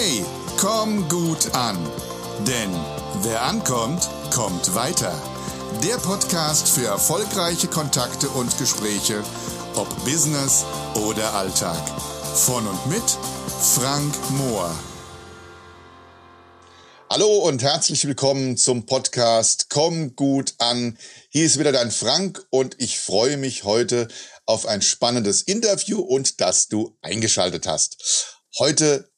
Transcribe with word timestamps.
Hey, 0.00 0.24
komm 0.56 1.08
gut 1.08 1.56
an. 1.56 1.76
Denn 2.46 2.70
wer 3.22 3.42
ankommt, 3.42 4.08
kommt 4.32 4.72
weiter. 4.76 5.12
Der 5.82 5.96
Podcast 5.96 6.68
für 6.68 6.86
erfolgreiche 6.86 7.66
Kontakte 7.66 8.28
und 8.28 8.56
Gespräche, 8.58 9.24
ob 9.74 9.88
Business 10.04 10.64
oder 11.08 11.34
Alltag. 11.34 11.82
Von 12.36 12.64
und 12.68 12.86
mit 12.86 13.02
Frank 13.74 14.14
Mohr. 14.30 14.72
Hallo 17.10 17.38
und 17.38 17.64
herzlich 17.64 18.06
willkommen 18.06 18.56
zum 18.56 18.86
Podcast 18.86 19.66
Komm 19.68 20.14
gut 20.14 20.54
an. 20.58 20.96
Hier 21.28 21.44
ist 21.44 21.58
wieder 21.58 21.72
dein 21.72 21.90
Frank 21.90 22.46
und 22.50 22.76
ich 22.80 23.00
freue 23.00 23.36
mich 23.36 23.64
heute 23.64 24.06
auf 24.46 24.64
ein 24.64 24.80
spannendes 24.80 25.42
Interview 25.42 25.98
und 25.98 26.40
dass 26.40 26.68
du 26.68 26.96
eingeschaltet 27.02 27.66
hast. 27.66 28.36
Heute 28.60 29.10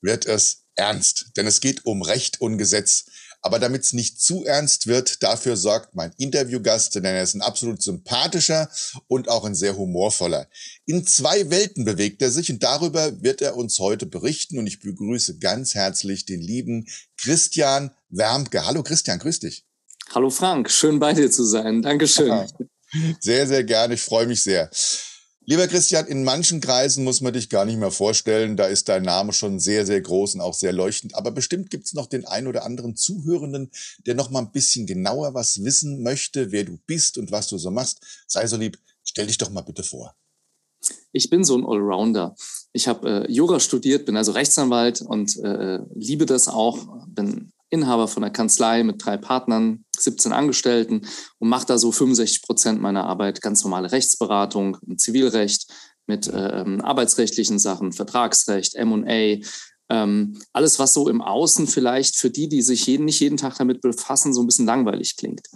wird 0.00 0.26
es 0.26 0.64
ernst, 0.74 1.32
denn 1.36 1.46
es 1.46 1.60
geht 1.60 1.84
um 1.84 2.02
Recht 2.02 2.40
und 2.40 2.58
Gesetz. 2.58 3.06
Aber 3.40 3.60
damit 3.60 3.84
es 3.84 3.92
nicht 3.92 4.20
zu 4.20 4.44
ernst 4.44 4.88
wird, 4.88 5.22
dafür 5.22 5.56
sorgt 5.56 5.94
mein 5.94 6.12
Interviewgast, 6.18 6.96
denn 6.96 7.04
er 7.04 7.22
ist 7.22 7.34
ein 7.34 7.42
absolut 7.42 7.80
sympathischer 7.82 8.68
und 9.06 9.28
auch 9.28 9.44
ein 9.44 9.54
sehr 9.54 9.76
humorvoller. 9.76 10.48
In 10.86 11.06
zwei 11.06 11.48
Welten 11.48 11.84
bewegt 11.84 12.20
er 12.20 12.30
sich 12.30 12.50
und 12.50 12.62
darüber 12.62 13.22
wird 13.22 13.40
er 13.40 13.56
uns 13.56 13.78
heute 13.78 14.06
berichten 14.06 14.58
und 14.58 14.66
ich 14.66 14.80
begrüße 14.80 15.38
ganz 15.38 15.74
herzlich 15.74 16.26
den 16.26 16.40
lieben 16.40 16.86
Christian 17.16 17.92
Wärmke. 18.08 18.66
Hallo 18.66 18.82
Christian, 18.82 19.20
grüß 19.20 19.40
dich. 19.40 19.64
Hallo 20.10 20.30
Frank, 20.30 20.70
schön 20.70 20.98
bei 20.98 21.12
dir 21.12 21.30
zu 21.30 21.44
sein. 21.44 21.82
Dankeschön. 21.82 22.48
Sehr, 23.20 23.46
sehr 23.46 23.64
gerne, 23.64 23.92
ich 23.94 24.00
freue 24.00 24.26
mich 24.26 24.42
sehr. 24.42 24.70
Lieber 25.50 25.66
Christian, 25.66 26.06
in 26.06 26.24
manchen 26.24 26.60
Kreisen 26.60 27.04
muss 27.04 27.22
man 27.22 27.32
dich 27.32 27.48
gar 27.48 27.64
nicht 27.64 27.78
mehr 27.78 27.90
vorstellen. 27.90 28.58
Da 28.58 28.66
ist 28.66 28.86
dein 28.90 29.02
Name 29.02 29.32
schon 29.32 29.60
sehr, 29.60 29.86
sehr 29.86 29.98
groß 29.98 30.34
und 30.34 30.42
auch 30.42 30.52
sehr 30.52 30.74
leuchtend. 30.74 31.14
Aber 31.14 31.30
bestimmt 31.30 31.70
gibt 31.70 31.86
es 31.86 31.94
noch 31.94 32.04
den 32.04 32.26
einen 32.26 32.48
oder 32.48 32.66
anderen 32.66 32.96
Zuhörenden, 32.96 33.70
der 34.04 34.14
noch 34.14 34.28
mal 34.28 34.40
ein 34.40 34.52
bisschen 34.52 34.84
genauer 34.84 35.32
was 35.32 35.64
wissen 35.64 36.02
möchte, 36.02 36.52
wer 36.52 36.64
du 36.64 36.76
bist 36.86 37.16
und 37.16 37.32
was 37.32 37.46
du 37.46 37.56
so 37.56 37.70
machst. 37.70 38.24
Sei 38.26 38.46
so 38.46 38.58
lieb, 38.58 38.78
stell 39.04 39.26
dich 39.26 39.38
doch 39.38 39.48
mal 39.48 39.62
bitte 39.62 39.82
vor. 39.82 40.14
Ich 41.12 41.30
bin 41.30 41.42
so 41.44 41.56
ein 41.56 41.64
Allrounder. 41.64 42.36
Ich 42.74 42.86
habe 42.86 43.24
äh, 43.26 43.32
Jura 43.32 43.58
studiert, 43.58 44.04
bin 44.04 44.18
also 44.18 44.32
Rechtsanwalt 44.32 45.00
und 45.00 45.34
äh, 45.38 45.78
liebe 45.94 46.26
das 46.26 46.48
auch. 46.48 47.06
Bin 47.06 47.52
Inhaber 47.70 48.08
von 48.08 48.24
einer 48.24 48.32
Kanzlei 48.32 48.82
mit 48.82 49.04
drei 49.04 49.16
Partnern, 49.16 49.84
17 49.98 50.32
Angestellten 50.32 51.06
und 51.38 51.48
mache 51.48 51.66
da 51.66 51.78
so 51.78 51.92
65 51.92 52.42
Prozent 52.42 52.80
meiner 52.80 53.04
Arbeit 53.04 53.42
ganz 53.42 53.62
normale 53.64 53.92
Rechtsberatung 53.92 54.78
im 54.86 54.98
Zivilrecht 54.98 55.66
mit 56.06 56.30
ähm, 56.32 56.80
arbeitsrechtlichen 56.80 57.58
Sachen, 57.58 57.92
Vertragsrecht, 57.92 58.74
M&A, 58.74 59.44
ähm, 59.90 60.38
alles, 60.52 60.78
was 60.78 60.94
so 60.94 61.08
im 61.08 61.22
Außen 61.22 61.66
vielleicht 61.66 62.18
für 62.18 62.30
die, 62.30 62.48
die 62.48 62.62
sich 62.62 62.86
jeden, 62.86 63.04
nicht 63.04 63.20
jeden 63.20 63.36
Tag 63.36 63.56
damit 63.56 63.80
befassen, 63.80 64.34
so 64.34 64.42
ein 64.42 64.46
bisschen 64.46 64.66
langweilig 64.66 65.16
klingt. 65.16 65.46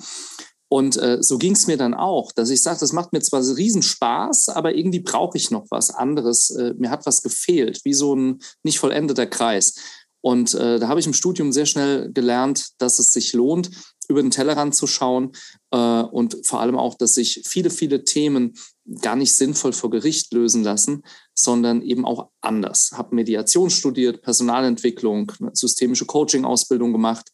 Und 0.73 0.97
äh, 0.97 1.19
so 1.23 1.37
ging 1.37 1.53
es 1.53 1.67
mir 1.67 1.77
dann 1.77 1.93
auch, 1.93 2.33
dass 2.33 2.49
ich 2.49 2.63
sage, 2.63 2.81
das 2.81 2.95
macht 2.95 3.13
mir 3.13 3.21
zwar 3.21 3.43
riesen 3.43 3.83
Spaß, 3.83 4.49
aber 4.49 4.75
irgendwie 4.75 5.01
brauche 5.01 5.37
ich 5.37 5.51
noch 5.51 5.67
was 5.69 5.91
anderes. 5.91 6.49
Äh, 6.49 6.73
mir 6.79 6.89
hat 6.89 7.05
was 7.05 7.21
gefehlt, 7.21 7.81
wie 7.85 7.93
so 7.93 8.17
ein 8.17 8.39
nicht 8.63 8.79
vollendeter 8.79 9.27
Kreis. 9.27 9.75
Und 10.23 10.55
äh, 10.55 10.79
da 10.79 10.89
habe 10.89 11.01
ich 11.01 11.07
im 11.07 11.13
Studium 11.13 11.53
sehr 11.53 11.67
schnell 11.67 12.11
gelernt, 12.13 12.71
dass 12.79 12.99
es 12.99 13.13
sich 13.13 13.33
lohnt, 13.33 13.71
über 14.09 14.23
den 14.23 14.31
Tellerrand 14.31 14.75
zu 14.75 14.87
schauen 14.87 15.33
äh, 15.73 15.77
und 15.77 16.47
vor 16.47 16.61
allem 16.61 16.79
auch, 16.79 16.95
dass 16.95 17.15
sich 17.15 17.43
viele, 17.45 17.71
viele 17.71 18.05
Themen 18.05 18.55
gar 19.01 19.17
nicht 19.17 19.35
sinnvoll 19.37 19.73
vor 19.73 19.91
Gericht 19.91 20.33
lösen 20.33 20.63
lassen, 20.63 21.03
sondern 21.35 21.83
eben 21.83 22.05
auch 22.05 22.31
anders. 22.41 22.93
Habe 22.93 23.15
Mediation 23.15 23.71
studiert, 23.71 24.23
Personalentwicklung, 24.23 25.33
systemische 25.53 26.07
Coaching-Ausbildung 26.07 26.93
gemacht 26.93 27.31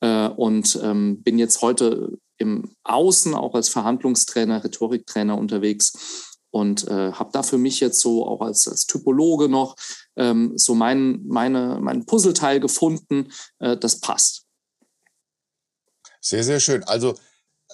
äh, 0.00 0.28
und 0.28 0.78
ähm, 0.82 1.22
bin 1.22 1.38
jetzt 1.38 1.62
heute 1.62 2.18
im 2.38 2.70
Außen 2.84 3.34
auch 3.34 3.54
als 3.54 3.68
Verhandlungstrainer, 3.68 4.64
Rhetoriktrainer 4.64 5.36
unterwegs 5.36 6.30
und 6.50 6.88
äh, 6.88 7.12
habe 7.12 7.30
da 7.32 7.42
für 7.42 7.58
mich 7.58 7.80
jetzt 7.80 8.00
so 8.00 8.26
auch 8.26 8.40
als, 8.40 8.66
als 8.66 8.86
Typologe 8.86 9.48
noch 9.48 9.76
ähm, 10.16 10.52
so 10.56 10.74
mein, 10.74 11.24
meine, 11.26 11.78
mein 11.80 12.06
Puzzleteil 12.06 12.60
gefunden, 12.60 13.32
äh, 13.58 13.76
das 13.76 14.00
passt. 14.00 14.44
Sehr, 16.20 16.44
sehr 16.44 16.60
schön. 16.60 16.84
Also 16.84 17.14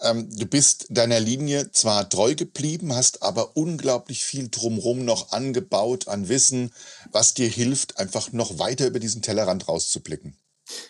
ähm, 0.02 0.28
du 0.30 0.46
bist 0.46 0.86
deiner 0.90 1.20
Linie 1.20 1.70
zwar 1.72 2.08
treu 2.08 2.34
geblieben, 2.34 2.94
hast 2.94 3.22
aber 3.22 3.56
unglaublich 3.56 4.24
viel 4.24 4.48
drumherum 4.48 5.04
noch 5.04 5.32
angebaut 5.32 6.08
an 6.08 6.28
Wissen, 6.28 6.70
was 7.10 7.34
dir 7.34 7.48
hilft, 7.48 7.98
einfach 7.98 8.32
noch 8.32 8.58
weiter 8.58 8.86
über 8.86 8.98
diesen 8.98 9.22
Tellerrand 9.22 9.68
rauszublicken. 9.68 10.36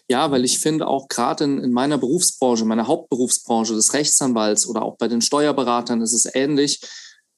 Ja, 0.08 0.30
weil 0.30 0.44
ich 0.44 0.58
finde 0.58 0.86
auch 0.86 1.08
gerade 1.08 1.44
in, 1.44 1.58
in, 1.62 1.72
meiner 1.72 1.98
Berufsbranche, 1.98 2.64
meiner 2.64 2.86
Hauptberufsbranche 2.86 3.74
des 3.74 3.92
Rechtsanwalts 3.92 4.66
oder 4.66 4.82
auch 4.82 4.96
bei 4.96 5.06
den 5.06 5.20
Steuerberatern 5.20 6.00
ist 6.00 6.14
es 6.14 6.26
ähnlich 6.34 6.80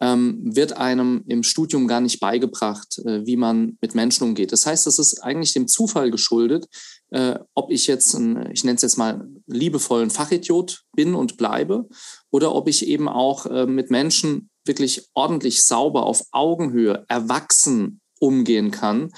ähm, 0.00 0.41
wird 0.42 0.76
einem 0.76 1.25
im 1.26 1.42
Studium 1.42 1.88
gar 1.88 2.00
nicht 2.00 2.20
beigebracht, 2.20 2.98
äh, 3.04 3.26
wie 3.26 3.36
man 3.36 3.76
mit 3.81 3.94
Menschen 3.94 4.25
umgeht. 4.25 4.53
Das 4.53 4.66
heißt, 4.66 4.86
es 4.86 4.98
ist 4.98 5.22
eigentlich 5.22 5.53
dem 5.53 5.69
Zufall 5.69 6.10
geschuldet, 6.10 6.66
äh, 7.10 7.38
ob 7.54 7.70
ich 7.70 7.86
jetzt, 7.86 8.14
ein, 8.14 8.50
ich 8.53 8.64
nenne 8.64 8.76
es 8.76 8.82
jetzt 8.82 8.98
mal, 8.98 9.28
liebevollen 9.47 10.10
Fachidiot 10.10 10.84
bin 10.94 11.14
und 11.14 11.36
bleibe 11.36 11.88
oder 12.31 12.54
ob 12.54 12.69
ich 12.69 12.86
eben 12.86 13.09
auch 13.09 13.47
äh, 13.47 13.66
mit 13.66 13.91
Menschen 13.91 14.50
wirklich 14.64 15.09
ordentlich 15.14 15.64
sauber 15.64 16.04
auf 16.04 16.22
Augenhöhe, 16.30 17.04
erwachsen 17.09 18.00
umgehen 18.20 18.70
kann. 18.70 19.10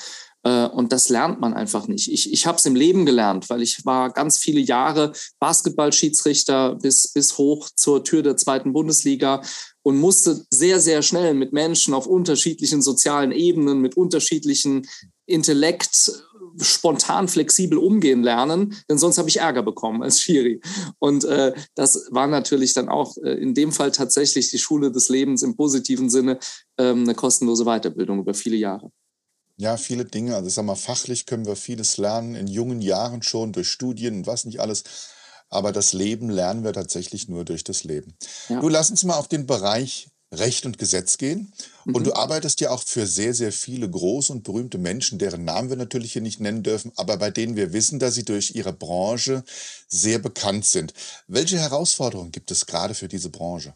Äh, 0.42 0.66
und 0.66 0.92
das 0.92 1.08
lernt 1.08 1.40
man 1.40 1.54
einfach 1.54 1.88
nicht. 1.88 2.10
Ich, 2.10 2.32
ich 2.32 2.46
habe 2.46 2.58
es 2.58 2.66
im 2.66 2.76
Leben 2.76 3.06
gelernt, 3.06 3.50
weil 3.50 3.62
ich 3.62 3.84
war 3.84 4.10
ganz 4.10 4.38
viele 4.38 4.60
Jahre 4.60 5.12
Basketballschiedsrichter 5.38 6.76
bis, 6.76 7.12
bis 7.12 7.38
hoch 7.38 7.68
zur 7.74 8.04
Tür 8.04 8.22
der 8.22 8.36
zweiten 8.36 8.72
Bundesliga 8.72 9.42
und 9.82 9.98
musste 9.98 10.44
sehr, 10.50 10.80
sehr 10.80 11.02
schnell 11.02 11.34
mit 11.34 11.52
Menschen 11.52 11.94
auf 11.94 12.06
unterschiedlichen 12.06 12.82
sozialen 12.82 13.32
Ebenen, 13.32 13.80
mit 13.80 13.96
unterschiedlichen 13.96 14.86
Intellekt 15.26 16.12
spontan 16.58 17.28
flexibel 17.28 17.78
umgehen 17.78 18.22
lernen, 18.22 18.74
denn 18.88 18.98
sonst 18.98 19.18
habe 19.18 19.28
ich 19.28 19.38
Ärger 19.38 19.62
bekommen 19.62 20.02
als 20.02 20.20
Schiri. 20.20 20.60
Und 20.98 21.24
äh, 21.24 21.54
das 21.74 22.08
war 22.10 22.26
natürlich 22.26 22.74
dann 22.74 22.88
auch 22.88 23.16
äh, 23.18 23.34
in 23.34 23.54
dem 23.54 23.72
Fall 23.72 23.92
tatsächlich 23.92 24.50
die 24.50 24.58
Schule 24.58 24.90
des 24.90 25.08
Lebens 25.08 25.42
im 25.42 25.56
positiven 25.56 26.10
Sinne 26.10 26.38
ähm, 26.78 27.02
eine 27.02 27.14
kostenlose 27.14 27.64
Weiterbildung 27.64 28.18
über 28.20 28.34
viele 28.34 28.56
Jahre. 28.56 28.90
Ja, 29.60 29.76
viele 29.76 30.06
Dinge. 30.06 30.36
Also 30.36 30.48
ich 30.48 30.54
sag 30.54 30.64
mal, 30.64 30.74
fachlich 30.74 31.26
können 31.26 31.44
wir 31.44 31.54
vieles 31.54 31.98
lernen, 31.98 32.34
in 32.34 32.46
jungen 32.46 32.80
Jahren 32.80 33.22
schon 33.22 33.52
durch 33.52 33.68
Studien 33.68 34.14
und 34.14 34.26
was 34.26 34.46
nicht 34.46 34.58
alles. 34.58 34.84
Aber 35.50 35.70
das 35.70 35.92
Leben 35.92 36.30
lernen 36.30 36.64
wir 36.64 36.72
tatsächlich 36.72 37.28
nur 37.28 37.44
durch 37.44 37.62
das 37.62 37.84
Leben. 37.84 38.16
Ja. 38.48 38.58
Du 38.58 38.70
lass 38.70 38.88
uns 38.88 39.04
mal 39.04 39.18
auf 39.18 39.28
den 39.28 39.44
Bereich 39.44 40.08
Recht 40.32 40.64
und 40.64 40.78
Gesetz 40.78 41.18
gehen. 41.18 41.52
Mhm. 41.84 41.94
Und 41.94 42.06
du 42.06 42.14
arbeitest 42.14 42.62
ja 42.62 42.70
auch 42.70 42.82
für 42.82 43.06
sehr, 43.06 43.34
sehr 43.34 43.52
viele 43.52 43.90
große 43.90 44.32
und 44.32 44.44
berühmte 44.44 44.78
Menschen, 44.78 45.18
deren 45.18 45.44
Namen 45.44 45.68
wir 45.68 45.76
natürlich 45.76 46.14
hier 46.14 46.22
nicht 46.22 46.40
nennen 46.40 46.62
dürfen, 46.62 46.92
aber 46.96 47.18
bei 47.18 47.30
denen 47.30 47.54
wir 47.54 47.74
wissen, 47.74 47.98
dass 47.98 48.14
sie 48.14 48.24
durch 48.24 48.54
ihre 48.54 48.72
Branche 48.72 49.44
sehr 49.88 50.20
bekannt 50.20 50.64
sind. 50.64 50.94
Welche 51.26 51.58
Herausforderungen 51.58 52.32
gibt 52.32 52.50
es 52.50 52.64
gerade 52.64 52.94
für 52.94 53.08
diese 53.08 53.28
Branche? 53.28 53.74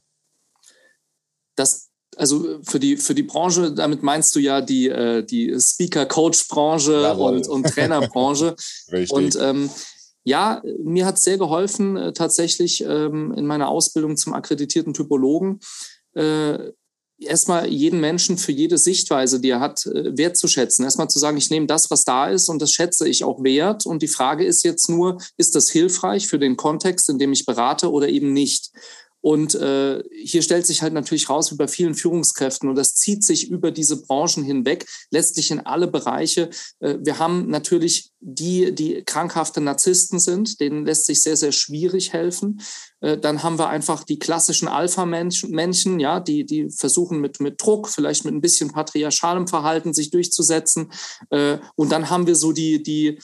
Das 1.56 1.90
also 2.16 2.58
für 2.62 2.80
die, 2.80 2.96
für 2.96 3.14
die 3.14 3.22
Branche, 3.22 3.72
damit 3.72 4.02
meinst 4.02 4.34
du 4.34 4.40
ja 4.40 4.60
die, 4.60 4.88
äh, 4.88 5.24
die 5.24 5.54
Speaker-Coach-Branche 5.58 7.14
und, 7.14 7.48
und 7.48 7.66
Trainerbranche. 7.66 8.56
Richtig. 8.92 9.12
Und 9.12 9.38
ähm, 9.40 9.70
ja, 10.24 10.62
mir 10.82 11.06
hat 11.06 11.16
es 11.16 11.24
sehr 11.24 11.38
geholfen, 11.38 11.96
äh, 11.96 12.12
tatsächlich 12.12 12.82
ähm, 12.82 13.32
in 13.36 13.46
meiner 13.46 13.68
Ausbildung 13.68 14.16
zum 14.16 14.32
akkreditierten 14.32 14.94
Typologen, 14.94 15.60
äh, 16.14 16.72
erstmal 17.18 17.68
jeden 17.68 18.00
Menschen 18.00 18.38
für 18.38 18.52
jede 18.52 18.78
Sichtweise, 18.78 19.40
die 19.40 19.50
er 19.50 19.60
hat, 19.60 19.86
äh, 19.86 20.16
wertzuschätzen. 20.16 20.84
Erstmal 20.84 21.08
zu 21.08 21.18
sagen, 21.18 21.36
ich 21.36 21.50
nehme 21.50 21.66
das, 21.66 21.90
was 21.90 22.04
da 22.04 22.28
ist 22.28 22.48
und 22.48 22.60
das 22.60 22.72
schätze 22.72 23.08
ich 23.08 23.24
auch 23.24 23.42
wert. 23.42 23.86
Und 23.86 24.02
die 24.02 24.08
Frage 24.08 24.44
ist 24.44 24.64
jetzt 24.64 24.88
nur, 24.88 25.18
ist 25.36 25.54
das 25.54 25.68
hilfreich 25.70 26.26
für 26.26 26.38
den 26.38 26.56
Kontext, 26.56 27.08
in 27.08 27.18
dem 27.18 27.32
ich 27.32 27.46
berate 27.46 27.90
oder 27.90 28.08
eben 28.08 28.32
nicht? 28.32 28.70
Und 29.24 29.54
äh, 29.54 30.02
hier 30.22 30.42
stellt 30.42 30.66
sich 30.66 30.82
halt 30.82 30.92
natürlich 30.92 31.30
raus, 31.30 31.50
wie 31.50 31.56
bei 31.56 31.66
vielen 31.66 31.94
Führungskräften, 31.94 32.68
und 32.68 32.74
das 32.74 32.94
zieht 32.94 33.24
sich 33.24 33.48
über 33.48 33.70
diese 33.70 34.02
Branchen 34.02 34.44
hinweg, 34.44 34.86
letztlich 35.10 35.50
in 35.50 35.60
alle 35.60 35.88
Bereiche. 35.88 36.50
Äh, 36.80 36.96
wir 37.00 37.18
haben 37.18 37.48
natürlich 37.48 38.10
die, 38.20 38.74
die 38.74 39.02
krankhafte 39.02 39.62
Narzissten 39.62 40.20
sind, 40.20 40.60
denen 40.60 40.84
lässt 40.84 41.06
sich 41.06 41.22
sehr, 41.22 41.38
sehr 41.38 41.52
schwierig 41.52 42.12
helfen. 42.12 42.60
Äh, 43.00 43.16
dann 43.16 43.42
haben 43.42 43.58
wir 43.58 43.70
einfach 43.70 44.04
die 44.04 44.18
klassischen 44.18 44.68
Alpha-Männchen, 44.68 46.00
ja, 46.00 46.20
die, 46.20 46.44
die 46.44 46.68
versuchen 46.68 47.18
mit, 47.22 47.40
mit 47.40 47.62
Druck, 47.62 47.88
vielleicht 47.88 48.26
mit 48.26 48.34
ein 48.34 48.42
bisschen 48.42 48.72
patriarchalem 48.72 49.48
Verhalten 49.48 49.94
sich 49.94 50.10
durchzusetzen. 50.10 50.92
Äh, 51.30 51.60
und 51.76 51.92
dann 51.92 52.10
haben 52.10 52.26
wir 52.26 52.36
so 52.36 52.52
die, 52.52 52.82
die, 52.82 53.18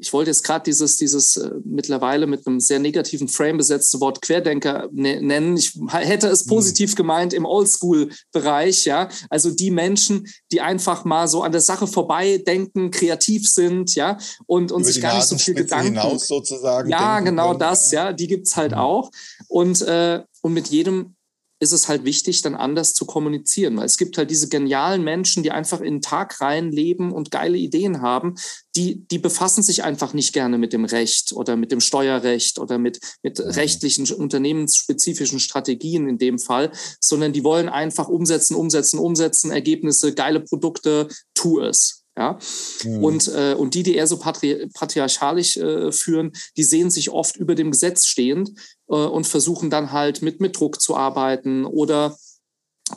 ich 0.00 0.12
wollte 0.14 0.30
jetzt 0.30 0.42
gerade 0.42 0.64
dieses, 0.64 0.96
dieses 0.96 1.36
äh, 1.36 1.50
mittlerweile 1.64 2.26
mit 2.26 2.46
einem 2.46 2.58
sehr 2.58 2.78
negativen 2.78 3.28
Frame 3.28 3.58
besetzte 3.58 4.00
Wort 4.00 4.22
Querdenker 4.22 4.88
ne 4.92 5.20
nennen. 5.20 5.56
Ich 5.58 5.74
hätte 5.90 6.28
es 6.28 6.46
mhm. 6.46 6.50
positiv 6.50 6.94
gemeint 6.94 7.34
im 7.34 7.44
Oldschool-Bereich, 7.44 8.86
ja. 8.86 9.10
Also 9.28 9.50
die 9.50 9.70
Menschen, 9.70 10.26
die 10.52 10.62
einfach 10.62 11.04
mal 11.04 11.28
so 11.28 11.42
an 11.42 11.52
der 11.52 11.60
Sache 11.60 11.86
vorbei 11.86 12.38
denken, 12.38 12.90
kreativ 12.90 13.48
sind, 13.48 13.94
ja, 13.94 14.16
und, 14.46 14.72
und 14.72 14.84
sich 14.84 15.02
gar 15.02 15.16
nicht 15.16 15.28
so 15.28 15.36
viel 15.36 15.54
Gedanken. 15.54 15.88
Hinaus 15.88 16.26
sozusagen 16.26 16.88
ja, 16.88 17.20
genau 17.20 17.48
können. 17.48 17.60
das, 17.60 17.92
ja, 17.92 18.12
die 18.12 18.26
gibt's 18.26 18.56
halt 18.56 18.72
mhm. 18.72 18.78
auch. 18.78 19.10
Und, 19.48 19.82
äh, 19.82 20.22
und 20.40 20.54
mit 20.54 20.68
jedem 20.68 21.14
ist 21.60 21.72
es 21.72 21.88
halt 21.88 22.04
wichtig, 22.04 22.40
dann 22.42 22.54
anders 22.54 22.94
zu 22.94 23.04
kommunizieren, 23.04 23.76
weil 23.76 23.84
es 23.84 23.98
gibt 23.98 24.16
halt 24.16 24.30
diese 24.30 24.48
genialen 24.48 25.04
Menschen, 25.04 25.42
die 25.42 25.50
einfach 25.50 25.80
in 25.80 25.96
den 25.96 26.02
Tag 26.02 26.40
rein 26.40 26.72
leben 26.72 27.12
und 27.12 27.30
geile 27.30 27.58
Ideen 27.58 28.00
haben, 28.00 28.34
die, 28.74 29.06
die 29.08 29.18
befassen 29.18 29.62
sich 29.62 29.84
einfach 29.84 30.14
nicht 30.14 30.32
gerne 30.32 30.56
mit 30.56 30.72
dem 30.72 30.86
Recht 30.86 31.32
oder 31.32 31.56
mit 31.56 31.70
dem 31.70 31.80
Steuerrecht 31.80 32.58
oder 32.58 32.78
mit, 32.78 32.98
mit 33.22 33.38
mhm. 33.38 33.44
rechtlichen, 33.44 34.10
unternehmensspezifischen 34.10 35.38
Strategien 35.38 36.08
in 36.08 36.18
dem 36.18 36.38
Fall, 36.38 36.72
sondern 36.98 37.32
die 37.34 37.44
wollen 37.44 37.68
einfach 37.68 38.08
umsetzen, 38.08 38.54
umsetzen, 38.54 38.98
umsetzen, 38.98 39.50
Ergebnisse, 39.50 40.14
geile 40.14 40.40
Produkte, 40.40 41.08
tu 41.34 41.60
es. 41.60 42.00
Ja? 42.16 42.38
Mhm. 42.84 43.04
Und, 43.04 43.28
äh, 43.28 43.54
und 43.54 43.74
die, 43.74 43.82
die 43.82 43.94
eher 43.94 44.06
so 44.06 44.18
patri 44.18 44.68
patriarchalisch 44.74 45.56
äh, 45.56 45.92
führen, 45.92 46.32
die 46.56 46.64
sehen 46.64 46.90
sich 46.90 47.10
oft 47.10 47.36
über 47.36 47.54
dem 47.54 47.70
Gesetz 47.70 48.06
stehend 48.06 48.50
äh, 48.90 48.94
und 48.94 49.26
versuchen 49.26 49.70
dann 49.70 49.92
halt 49.92 50.22
mit, 50.22 50.40
mit 50.40 50.58
Druck 50.58 50.80
zu 50.80 50.96
arbeiten 50.96 51.64
oder 51.64 52.16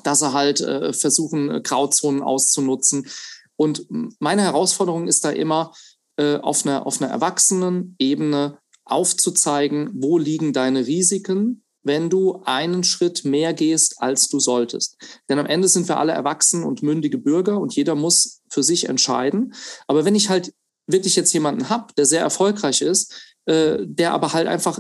dass 0.04 0.20
sie 0.20 0.34
halt 0.34 0.60
äh, 0.62 0.92
versuchen, 0.92 1.50
äh, 1.50 1.62
Grauzonen 1.62 2.22
auszunutzen. 2.22 3.08
Und 3.56 3.86
meine 4.20 4.42
Herausforderung 4.42 5.08
ist 5.08 5.24
da 5.24 5.30
immer, 5.30 5.72
äh, 6.18 6.38
auf 6.38 6.66
einer, 6.66 6.86
auf 6.86 7.02
einer 7.02 7.12
erwachsenen 7.12 7.96
Ebene 8.00 8.58
aufzuzeigen, 8.86 9.92
wo 9.94 10.18
liegen 10.18 10.54
deine 10.54 10.86
Risiken 10.86 11.64
wenn 11.84 12.10
du 12.10 12.42
einen 12.46 12.84
Schritt 12.84 13.26
mehr 13.26 13.54
gehst, 13.54 14.02
als 14.02 14.30
du 14.30 14.40
solltest. 14.40 14.98
Denn 15.30 15.38
am 15.38 15.46
Ende 15.46 15.68
sind 15.68 15.88
wir 15.88 16.00
alle 16.00 16.14
erwachsen 16.14 16.64
und 16.64 16.82
mündige 16.82 17.18
Bürger 17.18 17.60
und 17.60 17.76
jeder 17.76 17.96
muss 17.96 18.42
für 18.50 18.64
sich 18.64 18.90
entscheiden. 18.90 19.54
Aber 19.88 20.06
wenn 20.06 20.16
ich 20.16 20.30
halt 20.30 20.54
wirklich 20.88 21.16
jetzt 21.16 21.34
jemanden 21.34 21.70
habe, 21.70 21.94
der 21.96 22.06
sehr 22.06 22.22
erfolgreich 22.22 22.82
ist, 22.82 23.38
äh, 23.46 23.78
der 23.82 24.14
aber 24.14 24.34
halt 24.34 24.48
einfach 24.48 24.80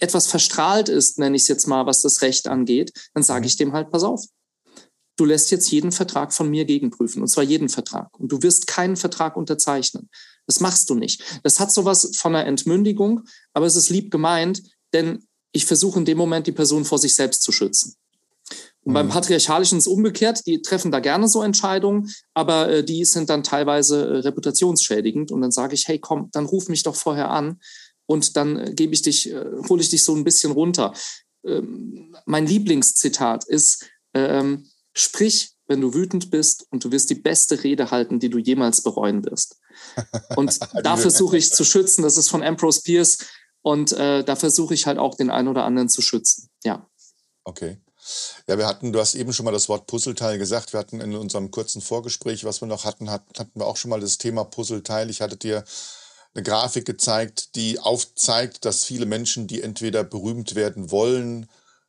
etwas 0.00 0.26
verstrahlt 0.26 0.88
ist, 0.88 1.18
nenne 1.18 1.36
ich 1.36 1.42
es 1.42 1.48
jetzt 1.48 1.66
mal, 1.66 1.86
was 1.86 2.02
das 2.02 2.22
Recht 2.22 2.48
angeht, 2.48 2.92
dann 3.14 3.22
sage 3.22 3.40
mhm. 3.40 3.46
ich 3.46 3.56
dem 3.56 3.72
halt, 3.72 3.90
pass 3.90 4.02
auf. 4.02 4.24
Du 5.16 5.24
lässt 5.24 5.50
jetzt 5.52 5.70
jeden 5.70 5.92
Vertrag 5.92 6.32
von 6.32 6.50
mir 6.50 6.64
gegenprüfen, 6.64 7.22
und 7.22 7.28
zwar 7.28 7.44
jeden 7.44 7.68
Vertrag. 7.68 8.18
Und 8.18 8.32
du 8.32 8.42
wirst 8.42 8.66
keinen 8.66 8.96
Vertrag 8.96 9.36
unterzeichnen. 9.36 10.10
Das 10.46 10.60
machst 10.60 10.90
du 10.90 10.94
nicht. 10.94 11.22
Das 11.42 11.60
hat 11.60 11.72
sowas 11.72 12.16
von 12.16 12.34
einer 12.34 12.46
Entmündigung, 12.46 13.22
aber 13.52 13.66
es 13.66 13.76
ist 13.76 13.90
lieb 13.90 14.10
gemeint, 14.10 14.62
denn 14.92 15.24
ich 15.52 15.66
versuche 15.66 16.00
in 16.00 16.04
dem 16.04 16.18
Moment 16.18 16.46
die 16.46 16.52
Person 16.52 16.84
vor 16.84 16.98
sich 16.98 17.14
selbst 17.14 17.42
zu 17.42 17.52
schützen. 17.52 17.94
Und 18.82 18.90
mhm. 18.90 18.94
beim 18.94 19.08
Patriarchalischen 19.08 19.78
ist 19.78 19.86
es 19.86 19.92
umgekehrt, 19.92 20.46
die 20.46 20.60
treffen 20.60 20.90
da 20.90 21.00
gerne 21.00 21.28
so 21.28 21.42
Entscheidungen, 21.42 22.10
aber 22.34 22.68
äh, 22.68 22.84
die 22.84 23.04
sind 23.04 23.30
dann 23.30 23.42
teilweise 23.42 24.04
äh, 24.04 24.16
reputationsschädigend. 24.18 25.30
Und 25.30 25.40
dann 25.40 25.52
sage 25.52 25.74
ich, 25.74 25.88
hey, 25.88 25.98
komm, 25.98 26.28
dann 26.32 26.44
ruf 26.44 26.68
mich 26.68 26.82
doch 26.82 26.96
vorher 26.96 27.30
an 27.30 27.60
und 28.06 28.36
dann 28.36 28.58
äh, 28.58 28.74
gebe 28.74 28.94
ich 28.94 29.02
dich, 29.02 29.30
äh, 29.30 29.44
hole 29.68 29.82
ich 29.82 29.90
dich 29.90 30.04
so 30.04 30.14
ein 30.14 30.24
bisschen 30.24 30.52
runter. 30.52 30.94
Ähm, 31.44 32.16
mein 32.26 32.46
Lieblingszitat 32.46 33.44
ist, 33.44 33.86
ähm, 34.14 34.68
sprich, 34.92 35.52
wenn 35.66 35.80
du 35.80 35.94
wütend 35.94 36.30
bist 36.30 36.66
und 36.70 36.84
du 36.84 36.92
wirst 36.92 37.10
die 37.10 37.14
beste 37.14 37.64
Rede 37.64 37.90
halten, 37.90 38.18
die 38.18 38.28
du 38.28 38.38
jemals 38.38 38.82
bereuen 38.82 39.24
wirst. 39.24 39.58
Und 40.36 40.58
da 40.82 40.96
versuche 40.96 41.36
ich 41.36 41.52
zu 41.52 41.64
schützen. 41.64 42.02
Das 42.02 42.16
ist 42.16 42.28
von 42.28 42.42
Ambrose 42.42 42.82
Pierce. 42.82 43.18
Und 43.62 43.92
äh, 43.92 44.22
da 44.22 44.36
versuche 44.36 44.74
ich 44.74 44.86
halt 44.86 44.98
auch 44.98 45.14
den 45.14 45.30
einen 45.30 45.48
oder 45.48 45.64
anderen 45.64 45.88
zu 45.88 46.02
schützen. 46.02 46.50
Ja. 46.64 46.86
Okay. 47.44 47.78
Ja, 48.46 48.58
wir 48.58 48.66
hatten, 48.66 48.92
du 48.92 49.00
hast 49.00 49.14
eben 49.14 49.32
schon 49.32 49.46
mal 49.46 49.52
das 49.52 49.70
Wort 49.70 49.86
Puzzleteil 49.86 50.36
gesagt. 50.36 50.74
Wir 50.74 50.80
hatten 50.80 51.00
in 51.00 51.14
unserem 51.14 51.50
kurzen 51.50 51.80
Vorgespräch, 51.80 52.44
was 52.44 52.60
wir 52.60 52.68
noch 52.68 52.84
hatten, 52.84 53.10
hatten 53.10 53.30
wir 53.54 53.66
auch 53.66 53.78
schon 53.78 53.88
mal 53.88 54.00
das 54.00 54.18
Thema 54.18 54.44
Puzzleteil. 54.44 55.08
Ich 55.08 55.22
hatte 55.22 55.38
dir 55.38 55.64
eine 56.34 56.42
Grafik 56.42 56.84
gezeigt, 56.84 57.54
die 57.54 57.78
aufzeigt, 57.78 58.64
dass 58.64 58.84
viele 58.84 59.06
Menschen, 59.06 59.46
die 59.46 59.62
entweder 59.62 60.04
berühmt 60.04 60.54
werden 60.54 60.90
wollen 60.90 61.48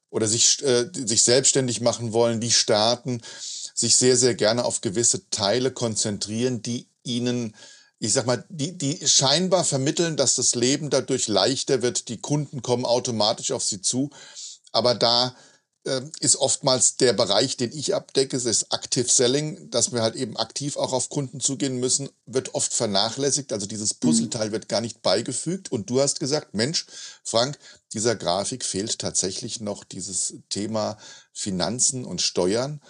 oder 0.09 0.27
sich, 0.27 0.63
äh, 0.63 0.89
sich 0.93 1.23
selbstständig 1.23 1.81
machen 1.81 2.13
wollen, 2.13 2.39
die 2.39 2.51
starten, 2.51 3.21
sich 3.73 3.95
sehr, 3.95 4.15
sehr 4.17 4.35
gerne 4.35 4.65
auf 4.65 4.81
gewisse 4.81 5.29
Teile 5.29 5.71
konzentrieren, 5.71 6.61
die 6.61 6.87
ihnen 7.03 7.55
ich 7.97 8.13
sag 8.13 8.25
mal, 8.25 8.43
die, 8.49 8.77
die 8.77 9.07
scheinbar 9.07 9.63
vermitteln, 9.63 10.17
dass 10.17 10.35
das 10.35 10.53
Leben 10.53 10.89
dadurch 10.89 11.27
leichter 11.27 11.81
wird, 11.81 12.09
die 12.09 12.17
Kunden 12.17 12.61
kommen 12.61 12.85
automatisch 12.85 13.51
auf 13.51 13.63
sie 13.63 13.81
zu. 13.81 14.09
Aber 14.71 14.95
da 14.95 15.35
ist 16.19 16.37
oftmals 16.37 16.97
der 16.97 17.13
Bereich, 17.13 17.57
den 17.57 17.71
ich 17.71 17.93
abdecke, 17.93 18.35
das 18.35 18.45
ist 18.45 18.73
Active 18.73 19.07
Selling, 19.07 19.69
dass 19.69 19.91
wir 19.91 20.01
halt 20.01 20.15
eben 20.15 20.35
aktiv 20.35 20.77
auch 20.77 20.93
auf 20.93 21.09
Kunden 21.09 21.39
zugehen 21.39 21.79
müssen, 21.79 22.09
wird 22.25 22.55
oft 22.55 22.73
vernachlässigt. 22.73 23.53
Also 23.53 23.67
dieses 23.67 23.93
mhm. 23.93 23.99
Puzzleteil 23.99 24.51
wird 24.51 24.67
gar 24.67 24.81
nicht 24.81 25.03
beigefügt. 25.03 25.71
Und 25.71 25.89
du 25.89 26.01
hast 26.01 26.19
gesagt, 26.19 26.55
Mensch, 26.55 26.87
Frank, 27.23 27.59
dieser 27.93 28.15
Grafik 28.15 28.65
fehlt 28.65 28.97
tatsächlich 28.97 29.61
noch 29.61 29.83
dieses 29.83 30.35
Thema 30.49 30.97
Finanzen 31.31 32.03
und 32.03 32.21
Steuern. 32.21 32.81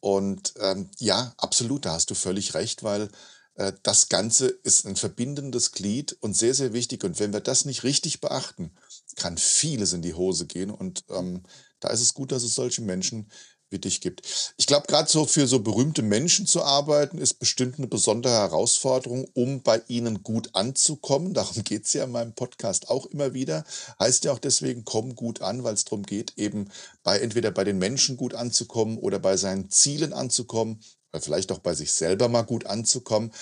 Und 0.00 0.52
ähm, 0.60 0.90
ja, 0.98 1.32
absolut, 1.38 1.86
da 1.86 1.92
hast 1.94 2.10
du 2.10 2.14
völlig 2.14 2.52
recht, 2.52 2.82
weil 2.82 3.08
äh, 3.54 3.72
das 3.82 4.08
Ganze 4.08 4.48
ist 4.48 4.84
ein 4.84 4.96
verbindendes 4.96 5.72
Glied 5.72 6.16
und 6.20 6.36
sehr, 6.36 6.54
sehr 6.54 6.72
wichtig. 6.74 7.02
Und 7.04 7.18
wenn 7.18 7.32
wir 7.32 7.40
das 7.40 7.64
nicht 7.64 7.82
richtig 7.82 8.20
beachten, 8.20 8.72
kann 9.16 9.38
vieles 9.38 9.94
in 9.94 10.02
die 10.02 10.14
Hose 10.14 10.46
gehen. 10.46 10.70
Und 10.70 11.04
ähm, 11.08 11.44
da 11.82 11.88
ist 11.88 12.00
es 12.00 12.14
gut, 12.14 12.32
dass 12.32 12.42
es 12.42 12.54
solche 12.54 12.82
Menschen 12.82 13.28
wie 13.72 13.78
dich 13.78 14.00
gibt. 14.00 14.54
Ich 14.56 14.66
glaube, 14.66 14.86
gerade 14.86 15.10
so 15.10 15.24
für 15.24 15.48
so 15.48 15.60
berühmte 15.60 16.02
Menschen 16.02 16.46
zu 16.46 16.62
arbeiten, 16.62 17.18
ist 17.18 17.40
bestimmt 17.40 17.78
eine 17.78 17.88
besondere 17.88 18.34
Herausforderung, 18.34 19.26
um 19.34 19.62
bei 19.62 19.82
ihnen 19.88 20.22
gut 20.22 20.50
anzukommen. 20.52 21.34
Darum 21.34 21.64
geht 21.64 21.86
es 21.86 21.92
ja 21.94 22.04
in 22.04 22.12
meinem 22.12 22.34
Podcast 22.34 22.88
auch 22.88 23.06
immer 23.06 23.34
wieder. 23.34 23.64
Heißt 23.98 24.24
ja 24.24 24.32
auch 24.32 24.38
deswegen, 24.38 24.84
komm 24.84 25.16
gut 25.16 25.40
an, 25.40 25.64
weil 25.64 25.74
es 25.74 25.84
darum 25.84 26.04
geht, 26.04 26.34
eben 26.36 26.70
bei 27.02 27.18
entweder 27.18 27.50
bei 27.50 27.64
den 27.64 27.78
Menschen 27.78 28.16
gut 28.16 28.34
anzukommen 28.34 28.98
oder 28.98 29.18
bei 29.18 29.36
seinen 29.36 29.70
Zielen 29.70 30.12
anzukommen 30.12 30.80
oder 31.12 31.22
vielleicht 31.22 31.50
auch 31.50 31.58
bei 31.58 31.74
sich 31.74 31.92
selber 31.92 32.28
mal 32.28 32.42
gut 32.42 32.66
anzukommen. 32.66 33.32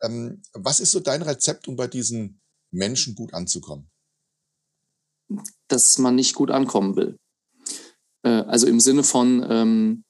Ähm, 0.00 0.42
was 0.52 0.80
ist 0.80 0.92
so 0.92 1.00
dein 1.00 1.22
Rezept, 1.22 1.68
um 1.68 1.76
bei 1.76 1.88
diesen 1.88 2.40
Menschen 2.70 3.14
gut 3.14 3.34
anzukommen? 3.34 3.90
Dass 5.68 5.98
man 5.98 6.14
nicht 6.14 6.34
gut 6.34 6.50
ankommen 6.50 6.96
will. 6.96 7.16
Äh, 8.22 8.30
also 8.30 8.66
im 8.66 8.80
Sinne 8.80 9.02
von, 9.02 9.46
ähm, 9.48 10.04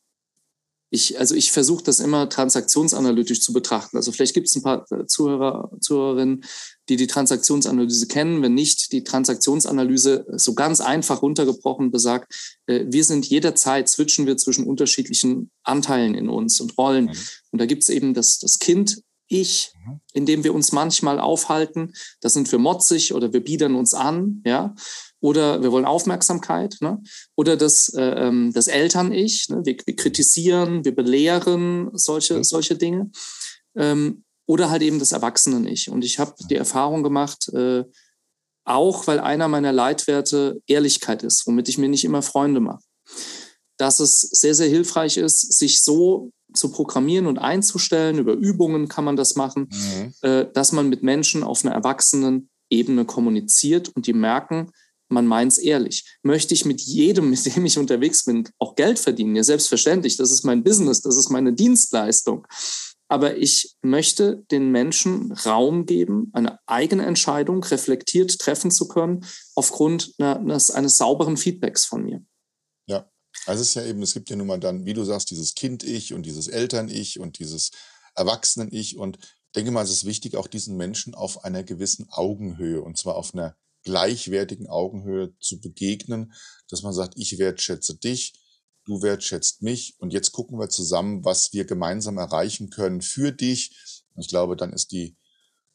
ich, 0.95 1.19
also 1.19 1.35
ich 1.35 1.53
versuche 1.53 1.83
das 1.83 2.01
immer 2.01 2.29
transaktionsanalytisch 2.29 3.41
zu 3.41 3.55
betrachten. 3.55 3.97
Also 3.97 4.13
vielleicht 4.13 4.35
gibt 4.35 4.49
es 4.49 4.57
ein 4.57 4.63
paar 4.63 4.85
äh, 4.93 5.07
Zuhörer, 5.07 5.71
Zuhörerinnen, 5.81 6.45
die 6.91 6.97
die 6.97 7.07
Transaktionsanalyse 7.07 8.09
kennen. 8.09 8.43
Wenn 8.43 8.53
nicht, 8.53 8.93
die 8.93 9.03
Transaktionsanalyse 9.03 10.27
so 10.33 10.55
ganz 10.55 10.83
einfach 10.83 11.23
runtergebrochen 11.23 11.91
besagt, 11.91 12.61
äh, 12.67 12.85
wir 12.89 13.05
sind 13.05 13.27
jederzeit, 13.27 13.89
switchen 13.89 14.27
wir 14.27 14.37
zwischen 14.37 14.67
unterschiedlichen 14.67 15.51
Anteilen 15.63 16.15
in 16.15 16.29
uns 16.29 16.61
und 16.61 16.77
Rollen. 16.77 17.07
Mhm. 17.07 17.17
Und 17.53 17.61
da 17.61 17.65
gibt 17.65 17.85
es 17.85 17.89
eben 17.89 18.13
das, 18.13 18.39
das 18.39 18.59
Kind, 18.59 19.01
ich, 19.29 19.73
mhm. 19.87 20.01
in 20.13 20.27
dem 20.27 20.45
wir 20.45 20.53
uns 20.53 20.73
manchmal 20.73 21.19
aufhalten. 21.19 21.95
Da 22.21 22.29
sind 22.29 22.53
wir 22.53 22.59
motzig 22.59 23.15
oder 23.15 23.33
wir 23.33 23.43
biedern 23.43 23.77
uns 23.77 23.95
an, 23.95 24.43
ja 24.45 24.75
oder 25.23 25.63
wir 25.63 25.71
wollen 25.71 25.85
Aufmerksamkeit, 25.85 26.77
ne? 26.81 27.01
oder 27.37 27.57
das, 27.57 27.89
äh, 27.95 28.03
ähm, 28.03 28.53
das 28.53 28.67
Eltern-Ich, 28.67 29.49
ne? 29.49 29.63
wir, 29.65 29.77
wir, 29.87 29.97
kritisieren, 29.97 30.85
wir 30.85 30.95
belehren 30.95 31.91
solche, 31.95 32.39
mhm. 32.39 32.45
solche 32.45 32.77
Dinge, 32.77 33.11
ähm, 33.77 34.25
oder 34.47 34.69
halt 34.69 34.83
eben 34.83 34.99
das 34.99 35.13
Erwachsenen-Ich. 35.13 35.89
Und 35.91 36.05
ich 36.05 36.19
habe 36.19 36.35
die 36.51 36.57
Erfahrung 36.57 37.05
gemacht, 37.05 37.49
äh, 37.55 37.85
auch 38.65 39.07
weil 39.07 39.21
einer 39.21 39.47
meiner 39.47 39.73
Leitwerte 39.73 40.61
Ehrlichkeit 40.67 41.23
ist, 41.23 41.47
womit 41.47 41.69
ich 41.69 41.79
mir 41.79 41.89
nicht 41.89 42.05
immer 42.05 42.23
Freunde 42.23 42.59
mache, 42.59 42.83
dass 43.77 44.01
es 44.01 44.21
sehr, 44.23 44.57
sehr 44.57 44.69
hilfreich 44.69 45.17
ist, 45.17 45.57
sich 45.57 45.83
so 45.83 46.33
zu 46.53 46.71
programmieren 46.71 47.29
und 47.29 47.39
einzustellen, 47.39 48.19
über 48.19 48.35
Übungen 48.35 48.89
kann 48.89 49.05
man 49.05 49.17
das 49.17 49.37
machen, 49.37 49.69
mhm. 49.71 50.15
äh, 50.29 50.47
dass 50.53 50.73
man 50.73 50.89
mit 50.89 51.05
Menschen 51.05 51.45
auf 51.45 51.65
einer 51.65 51.75
erwachsenen 51.75 52.51
Ebene 52.71 53.05
kommuniziert 53.05 53.89
und 53.95 54.09
die 54.09 54.13
merken, 54.13 54.73
man 55.13 55.27
meint 55.27 55.53
es 55.53 55.59
ehrlich. 55.59 56.05
Möchte 56.23 56.55
ich 56.55 56.65
mit 56.65 56.81
jedem, 56.81 57.31
mit 57.31 57.45
dem 57.45 57.65
ich 57.65 57.79
unterwegs 57.79 58.25
bin, 58.25 58.49
auch 58.59 58.75
Geld 58.75 58.99
verdienen? 58.99 59.37
Ja, 59.37 59.45
selbstverständlich. 59.45 60.17
Das 60.17 60.33
ist 60.33 60.45
mein 60.45 60.65
Business, 60.65 61.03
das 61.03 61.17
ist 61.17 61.31
meine 61.31 61.53
Dienstleistung. 61.53 62.47
Aber 63.09 63.37
ich 63.37 63.77
möchte 63.83 64.43
den 64.51 64.71
Menschen 64.71 65.33
Raum 65.33 65.85
geben, 65.85 66.31
eine 66.33 66.59
eigene 66.67 67.05
Entscheidung 67.05 67.63
reflektiert 67.63 68.39
treffen 68.39 68.71
zu 68.71 68.89
können, 68.89 69.27
aufgrund 69.55 70.15
eines, 70.19 70.71
eines 70.71 70.97
sauberen 70.97 71.37
Feedbacks 71.37 71.85
von 71.85 72.05
mir. 72.05 72.25
Ja, 72.87 73.07
also 73.45 73.61
es 73.61 73.69
ist 73.69 73.75
ja 73.75 73.85
eben, 73.85 74.01
es 74.01 74.15
gibt 74.15 74.31
ja 74.31 74.37
nun 74.37 74.47
mal 74.47 74.59
dann, 74.59 74.87
wie 74.87 74.95
du 74.95 75.05
sagst, 75.05 75.31
dieses 75.31 75.55
Kind-Ich 75.55 76.15
und 76.15 76.25
dieses 76.25 76.49
Eltern-Ich 76.49 77.21
und 77.21 77.39
dieses 77.39 77.71
Erwachsenen-Ich. 78.15 78.97
Und 78.97 79.19
denke 79.55 79.73
mal, 79.73 79.85
es 79.85 79.91
ist 79.91 80.07
wichtig, 80.07 80.35
auch 80.37 80.47
diesen 80.47 80.79
Menschen 80.79 81.15
auf 81.15 81.45
einer 81.45 81.65
gewissen 81.65 82.09
Augenhöhe 82.11 82.81
und 82.81 82.97
zwar 82.97 83.17
auf 83.17 83.35
einer 83.35 83.57
gleichwertigen 83.83 84.69
Augenhöhe 84.69 85.35
zu 85.39 85.61
begegnen, 85.61 86.33
dass 86.69 86.83
man 86.83 86.93
sagt, 86.93 87.15
ich 87.17 87.39
wertschätze 87.39 87.97
dich, 87.97 88.35
du 88.85 89.03
wertschätzt 89.03 89.63
mich 89.63 89.97
und 89.99 90.13
jetzt 90.13 90.33
gucken 90.33 90.59
wir 90.59 90.69
zusammen, 90.69 91.25
was 91.25 91.53
wir 91.53 91.65
gemeinsam 91.65 92.19
erreichen 92.19 92.71
können 92.71 93.01
für 93.01 93.33
dich. 93.33 93.77
Ich 94.17 94.29
glaube, 94.29 94.57
dann 94.57 94.73
ist 94.73 94.93
die 94.93 95.17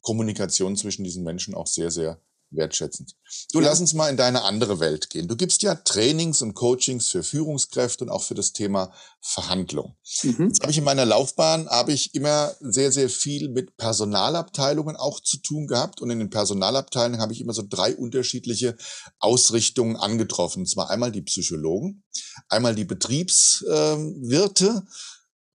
Kommunikation 0.01 0.75
zwischen 0.75 1.03
diesen 1.03 1.23
Menschen 1.23 1.53
auch 1.53 1.67
sehr, 1.67 1.91
sehr 1.91 2.21
wertschätzend. 2.49 3.15
Du 3.51 3.59
ja. 3.59 3.67
lass 3.67 3.79
uns 3.79 3.93
mal 3.93 4.09
in 4.09 4.17
deine 4.17 4.43
andere 4.43 4.79
Welt 4.79 5.09
gehen. 5.09 5.27
Du 5.27 5.35
gibst 5.35 5.63
ja 5.63 5.75
Trainings 5.75 6.41
und 6.41 6.53
Coachings 6.53 7.07
für 7.07 7.23
Führungskräfte 7.23 8.05
und 8.05 8.09
auch 8.09 8.23
für 8.23 8.35
das 8.35 8.53
Thema 8.53 8.93
Verhandlung. 9.21 9.95
Mhm. 10.23 10.47
Jetzt 10.47 10.61
habe 10.61 10.71
ich 10.71 10.77
in 10.77 10.83
meiner 10.83 11.05
Laufbahn 11.05 11.69
habe 11.69 11.91
ich 11.91 12.15
immer 12.15 12.55
sehr 12.61 12.91
sehr 12.91 13.09
viel 13.09 13.49
mit 13.49 13.75
Personalabteilungen 13.77 14.95
auch 14.95 15.19
zu 15.19 15.37
tun 15.37 15.67
gehabt 15.67 16.01
und 16.01 16.09
in 16.09 16.19
den 16.19 16.29
Personalabteilungen 16.29 17.21
habe 17.21 17.33
ich 17.33 17.41
immer 17.41 17.53
so 17.53 17.63
drei 17.67 17.95
unterschiedliche 17.95 18.77
Ausrichtungen 19.19 19.97
angetroffen. 19.97 20.61
Und 20.61 20.67
zwar 20.67 20.89
einmal 20.89 21.11
die 21.11 21.23
Psychologen, 21.23 22.03
einmal 22.47 22.75
die 22.75 22.85
Betriebswirte 22.85 24.85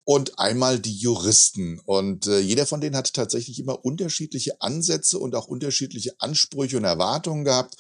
und 0.05 0.39
einmal 0.39 0.79
die 0.79 0.97
Juristen. 0.97 1.81
Und 1.85 2.27
äh, 2.27 2.41
jeder 2.41 2.67
von 2.67 2.81
denen 2.81 2.97
hat 2.97 3.13
tatsächlich 3.15 3.59
immer 3.59 3.85
unterschiedliche 3.85 4.61
Ansätze 4.61 5.19
und 5.19 5.35
auch 5.35 5.47
unterschiedliche 5.47 6.15
Ansprüche 6.21 6.79
und 6.79 6.85
Erwartungen 6.85 7.45
gehabt. 7.45 7.77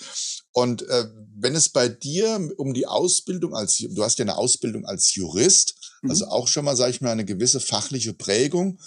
Und 0.52 0.82
äh, 0.82 1.06
wenn 1.34 1.54
es 1.54 1.68
bei 1.68 1.88
dir 1.88 2.50
um 2.56 2.74
die 2.74 2.86
Ausbildung 2.86 3.54
als, 3.54 3.78
du 3.78 4.04
hast 4.04 4.18
ja 4.18 4.24
eine 4.24 4.36
Ausbildung 4.36 4.84
als 4.84 5.14
Jurist, 5.14 5.74
mhm. 6.02 6.10
also 6.10 6.26
auch 6.26 6.48
schon 6.48 6.64
mal, 6.64 6.76
sage 6.76 6.92
ich 6.92 7.00
mal, 7.00 7.10
eine 7.10 7.24
gewisse 7.24 7.60
fachliche 7.60 8.12
Prägung, 8.12 8.78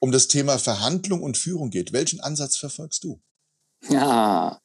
um 0.00 0.12
das 0.12 0.28
Thema 0.28 0.58
Verhandlung 0.58 1.22
und 1.22 1.36
Führung 1.36 1.70
geht. 1.70 1.92
Welchen 1.92 2.20
Ansatz 2.20 2.56
verfolgst 2.56 3.04
du? 3.04 3.20
Ja, 3.88 4.60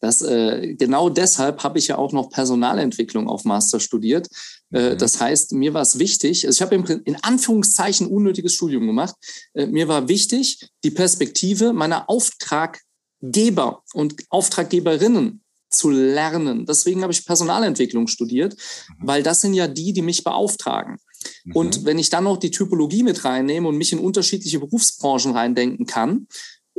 das, 0.00 0.22
äh, 0.22 0.74
genau 0.74 1.10
deshalb 1.10 1.62
habe 1.62 1.78
ich 1.78 1.88
ja 1.88 1.98
auch 1.98 2.12
noch 2.12 2.30
Personalentwicklung 2.30 3.28
auf 3.28 3.44
Master 3.44 3.80
studiert. 3.80 4.28
Äh, 4.72 4.94
mhm. 4.94 4.98
das 4.98 5.20
heißt, 5.20 5.52
mir 5.52 5.74
war 5.74 5.82
es 5.82 5.98
wichtig, 5.98 6.46
also 6.46 6.56
ich 6.56 6.62
habe 6.62 7.00
in 7.04 7.16
Anführungszeichen 7.22 8.06
unnötiges 8.06 8.54
Studium 8.54 8.86
gemacht. 8.86 9.14
Äh, 9.54 9.66
mir 9.66 9.88
war 9.88 10.08
wichtig, 10.08 10.70
die 10.84 10.90
Perspektive 10.90 11.72
meiner 11.72 12.08
Auftraggeber 12.08 13.82
und 13.92 14.16
Auftraggeberinnen 14.30 15.42
zu 15.68 15.90
lernen. 15.90 16.66
Deswegen 16.66 17.02
habe 17.02 17.12
ich 17.12 17.24
Personalentwicklung 17.24 18.06
studiert, 18.06 18.54
mhm. 18.54 19.06
weil 19.06 19.22
das 19.22 19.42
sind 19.42 19.54
ja 19.54 19.68
die, 19.68 19.92
die 19.92 20.02
mich 20.02 20.24
beauftragen. 20.24 20.96
Mhm. 21.44 21.56
Und 21.56 21.84
wenn 21.84 21.98
ich 21.98 22.10
dann 22.10 22.24
noch 22.24 22.38
die 22.38 22.50
Typologie 22.50 23.02
mit 23.02 23.24
reinnehme 23.24 23.68
und 23.68 23.76
mich 23.76 23.92
in 23.92 23.98
unterschiedliche 23.98 24.60
Berufsbranchen 24.60 25.32
reindenken 25.32 25.86
kann, 25.86 26.26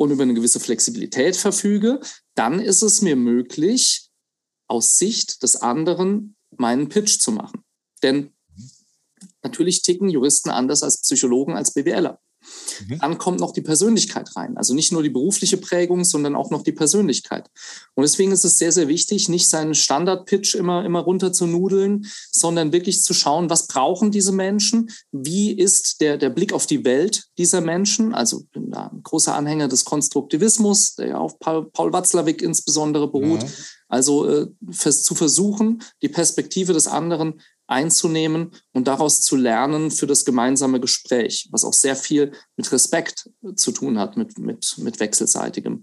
und 0.01 0.11
über 0.11 0.23
eine 0.23 0.33
gewisse 0.33 0.59
Flexibilität 0.59 1.35
verfüge, 1.35 1.99
dann 2.35 2.59
ist 2.59 2.81
es 2.81 3.01
mir 3.01 3.15
möglich, 3.15 4.09
aus 4.67 4.97
Sicht 4.97 5.43
des 5.43 5.57
anderen 5.57 6.35
meinen 6.57 6.87
Pitch 6.87 7.19
zu 7.19 7.31
machen. 7.31 7.63
Denn 8.01 8.33
natürlich 9.43 9.81
ticken 9.81 10.09
Juristen 10.09 10.49
anders 10.49 10.81
als 10.81 11.01
Psychologen, 11.01 11.55
als 11.55 11.73
BWLer. 11.73 12.20
Mhm. 12.87 12.99
Dann 12.99 13.17
kommt 13.17 13.39
noch 13.39 13.53
die 13.53 13.61
Persönlichkeit 13.61 14.35
rein. 14.35 14.57
Also 14.57 14.73
nicht 14.73 14.91
nur 14.91 15.03
die 15.03 15.09
berufliche 15.09 15.57
Prägung, 15.57 16.03
sondern 16.03 16.35
auch 16.35 16.49
noch 16.49 16.63
die 16.63 16.71
Persönlichkeit. 16.71 17.49
Und 17.95 18.03
deswegen 18.03 18.31
ist 18.31 18.45
es 18.45 18.57
sehr, 18.57 18.71
sehr 18.71 18.87
wichtig, 18.87 19.29
nicht 19.29 19.49
seinen 19.49 19.75
Standard-Pitch 19.75 20.55
immer, 20.55 20.85
immer 20.85 21.01
runter 21.01 21.33
zu 21.33 21.47
nudeln, 21.47 22.05
sondern 22.31 22.71
wirklich 22.71 23.03
zu 23.03 23.13
schauen, 23.13 23.49
was 23.49 23.67
brauchen 23.67 24.11
diese 24.11 24.31
Menschen? 24.31 24.89
Wie 25.11 25.51
ist 25.51 26.01
der, 26.01 26.17
der 26.17 26.29
Blick 26.29 26.53
auf 26.53 26.65
die 26.65 26.85
Welt 26.85 27.25
dieser 27.37 27.61
Menschen? 27.61 28.13
Also 28.13 28.43
bin 28.51 28.71
da 28.71 28.87
ein 28.87 29.03
großer 29.03 29.35
Anhänger 29.35 29.67
des 29.67 29.85
Konstruktivismus, 29.85 30.95
der 30.95 31.07
ja 31.07 31.17
auf 31.17 31.39
Paul, 31.39 31.69
Paul 31.71 31.93
Watzlawick 31.93 32.41
insbesondere 32.41 33.09
beruht. 33.09 33.43
Mhm. 33.43 33.49
Also 33.87 34.29
äh, 34.29 34.47
zu 34.71 35.15
versuchen, 35.15 35.83
die 36.01 36.07
Perspektive 36.07 36.71
des 36.71 36.87
anderen 36.87 37.41
einzunehmen 37.71 38.51
und 38.73 38.87
daraus 38.87 39.21
zu 39.21 39.35
lernen 39.35 39.89
für 39.91 40.05
das 40.05 40.25
gemeinsame 40.25 40.79
Gespräch, 40.79 41.47
was 41.51 41.63
auch 41.63 41.73
sehr 41.73 41.95
viel 41.95 42.31
mit 42.57 42.71
Respekt 42.71 43.29
zu 43.55 43.71
tun 43.71 43.97
hat, 43.97 44.17
mit, 44.17 44.37
mit, 44.37 44.77
mit 44.77 44.99
wechselseitigem. 44.99 45.81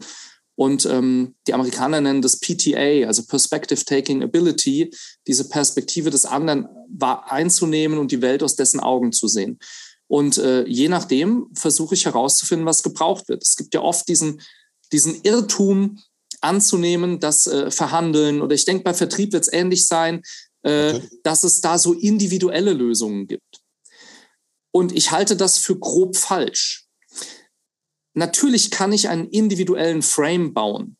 Und 0.54 0.86
ähm, 0.86 1.36
die 1.46 1.54
Amerikaner 1.54 2.00
nennen 2.00 2.20
das 2.20 2.40
PTA, 2.40 3.06
also 3.06 3.22
Perspective 3.24 3.84
Taking 3.84 4.22
Ability, 4.24 4.90
diese 5.26 5.48
Perspektive 5.48 6.10
des 6.10 6.26
anderen 6.26 6.68
einzunehmen 7.00 7.98
und 7.98 8.10
die 8.10 8.22
Welt 8.22 8.42
aus 8.42 8.56
dessen 8.56 8.80
Augen 8.80 9.12
zu 9.12 9.28
sehen. 9.28 9.58
Und 10.08 10.38
äh, 10.38 10.64
je 10.66 10.88
nachdem 10.88 11.46
versuche 11.54 11.94
ich 11.94 12.06
herauszufinden, 12.06 12.66
was 12.66 12.82
gebraucht 12.82 13.28
wird. 13.28 13.44
Es 13.44 13.56
gibt 13.56 13.72
ja 13.72 13.82
oft 13.82 14.08
diesen, 14.08 14.40
diesen 14.90 15.20
Irrtum 15.22 16.00
anzunehmen, 16.40 17.20
dass 17.20 17.46
äh, 17.46 17.70
Verhandeln 17.70 18.42
oder 18.42 18.54
ich 18.54 18.64
denke, 18.64 18.84
bei 18.84 18.94
Vertrieb 18.94 19.32
wird 19.32 19.44
es 19.44 19.52
ähnlich 19.52 19.86
sein, 19.86 20.22
okay. 20.68 21.08
dass 21.22 21.44
es 21.44 21.60
da 21.60 21.78
so 21.78 21.92
individuelle 21.92 22.72
Lösungen 22.72 23.26
gibt. 23.26 23.60
Und 24.70 24.92
ich 24.92 25.10
halte 25.10 25.36
das 25.36 25.58
für 25.58 25.78
grob 25.78 26.16
falsch. 26.16 26.86
Natürlich 28.14 28.70
kann 28.70 28.92
ich 28.92 29.08
einen 29.08 29.28
individuellen 29.28 30.02
Frame 30.02 30.52
bauen 30.52 30.98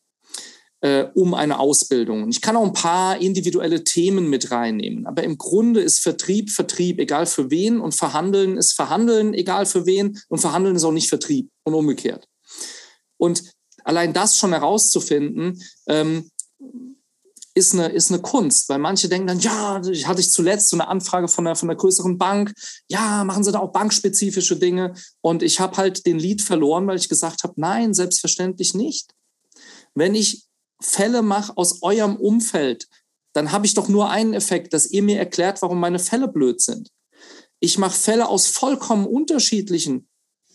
äh, 0.81 1.07
um 1.15 1.35
eine 1.35 1.59
Ausbildung. 1.59 2.29
Ich 2.29 2.41
kann 2.41 2.57
auch 2.57 2.65
ein 2.65 2.73
paar 2.73 3.21
individuelle 3.21 3.85
Themen 3.85 4.31
mit 4.31 4.51
reinnehmen. 4.51 5.07
Aber 5.07 5.25
im 5.25 5.39
Grunde 5.39 5.81
ist 5.81 6.01
Vertrieb 6.01 6.51
Vertrieb, 6.51 6.99
egal 6.99 7.27
für 7.27 7.51
wen. 7.51 7.81
Und 7.81 7.95
Verhandeln 7.95 8.57
ist 8.57 8.75
Verhandeln, 8.75 9.35
egal 9.35 9.67
für 9.67 9.87
wen. 9.87 10.19
Und 10.29 10.39
Verhandeln 10.39 10.77
ist 10.77 10.85
auch 10.85 10.93
nicht 10.93 11.09
Vertrieb 11.09 11.51
und 11.65 11.75
umgekehrt. 11.75 12.27
Und 13.17 13.43
allein 13.85 14.13
das 14.13 14.37
schon 14.37 14.53
herauszufinden, 14.53 15.61
ähm, 15.89 16.31
ist 17.59 17.75
eine, 17.75 17.89
ist 17.89 18.11
eine 18.11 18.23
Kunst, 18.23 18.69
weil 18.69 18.79
manche 18.79 19.09
denken 19.09 19.27
dann, 19.27 19.41
ja, 19.41 19.83
hatte 20.05 20.21
ich 20.21 20.31
zuletzt 20.31 20.69
so 20.69 20.77
eine 20.77 20.89
Anfrage 20.89 21.29
von 21.29 21.47
einer, 21.47 21.57
von 21.57 21.69
einer 21.69 21.77
größeren 21.77 22.17
Bank, 22.17 22.55
ja, 22.89 23.25
machen 23.25 23.45
Sie 23.45 23.53
da 23.53 23.59
auch 23.59 23.73
bankspezifische 23.73 24.57
Dinge. 24.57 24.95
Und 25.21 25.43
ich 25.43 25.61
habe 25.61 25.77
halt 25.77 26.07
den 26.07 26.19
Lied 26.19 26.41
verloren, 26.41 26.87
weil 26.87 26.97
ich 26.97 27.09
gesagt 27.09 27.43
habe, 27.43 27.55
nein, 27.57 27.93
selbstverständlich 27.93 28.75
nicht. 28.75 29.13
Wenn 29.95 30.15
ich 30.15 30.47
Fälle 30.81 31.23
mache 31.23 31.57
aus 31.57 31.83
eurem 31.83 32.17
Umfeld, 32.17 32.89
dann 33.33 33.53
habe 33.53 33.67
ich 33.67 33.75
doch 33.75 33.89
nur 33.89 34.11
einen 34.11 34.35
Effekt, 34.35 34.73
dass 34.73 34.87
ihr 34.87 35.03
mir 35.03 35.19
erklärt, 35.19 35.61
warum 35.61 35.81
meine 35.81 35.99
Fälle 35.99 36.29
blöd 36.29 36.61
sind. 36.61 36.91
Ich 37.61 37.79
mache 37.79 37.99
Fälle 37.99 38.29
aus 38.29 38.47
vollkommen 38.47 39.07
unterschiedlichen 39.07 40.09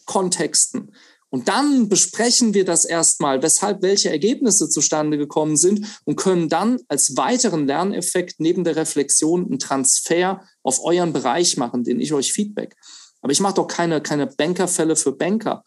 Kontexten. 0.06 0.94
Und 1.34 1.48
dann 1.48 1.90
besprechen 1.90 2.54
wir 2.54 2.64
das 2.64 2.86
erstmal, 2.86 3.42
weshalb 3.42 3.82
welche 3.82 4.12
Ergebnisse 4.12 4.70
zustande 4.70 5.18
gekommen 5.18 5.58
sind 5.58 6.00
und 6.06 6.16
können 6.16 6.48
dann 6.48 6.80
als 6.90 7.18
weiteren 7.18 7.66
Lerneffekt 7.66 8.36
neben 8.38 8.64
der 8.64 8.76
Reflexion 8.76 9.48
einen 9.48 9.58
Transfer 9.58 10.44
auf 10.62 10.84
euren 10.84 11.12
Bereich 11.12 11.58
machen, 11.58 11.84
den 11.84 12.00
ich 12.00 12.14
euch 12.14 12.32
Feedback. 12.32 12.76
Aber 13.22 13.32
ich 13.32 13.40
mache 13.40 13.56
doch 13.56 13.66
keine, 13.66 14.00
keine 14.00 14.28
Bankerfälle 14.28 14.96
für 14.96 15.12
Banker 15.12 15.64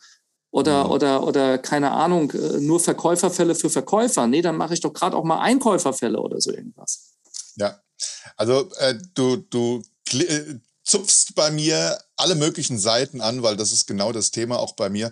oder, 0.52 0.85
mhm. 0.85 0.90
oder, 0.92 1.26
oder 1.26 1.58
keine 1.58 1.90
Ahnung, 1.90 2.30
äh, 2.30 2.61
nur 2.61 2.78
Verkäuferfälle 2.78 3.56
für 3.56 3.68
Verkäufer. 3.68 4.28
Nee, 4.28 4.42
dann 4.42 4.56
mache 4.56 4.75
ich 4.75 4.80
doch 4.80 4.92
gerade 4.92 5.16
auch 5.16 5.25
mal 5.25 5.40
Einkäuferfälle 5.40 6.20
oder 6.20 6.40
so 6.40 6.52
irgendwas. 6.52 7.16
Ja, 7.56 7.76
also 8.37 8.70
äh, 8.78 8.94
du, 9.14 9.38
du 9.50 9.82
äh, 10.12 10.61
zupfst 10.85 11.35
bei 11.35 11.50
mir 11.50 11.99
alle 12.16 12.37
möglichen 12.37 12.78
Seiten 12.78 13.20
an, 13.20 13.42
weil 13.42 13.56
das 13.56 13.73
ist 13.73 13.87
genau 13.87 14.12
das 14.12 14.30
Thema 14.30 14.61
auch 14.61 14.76
bei 14.76 14.90
mir. 14.90 15.11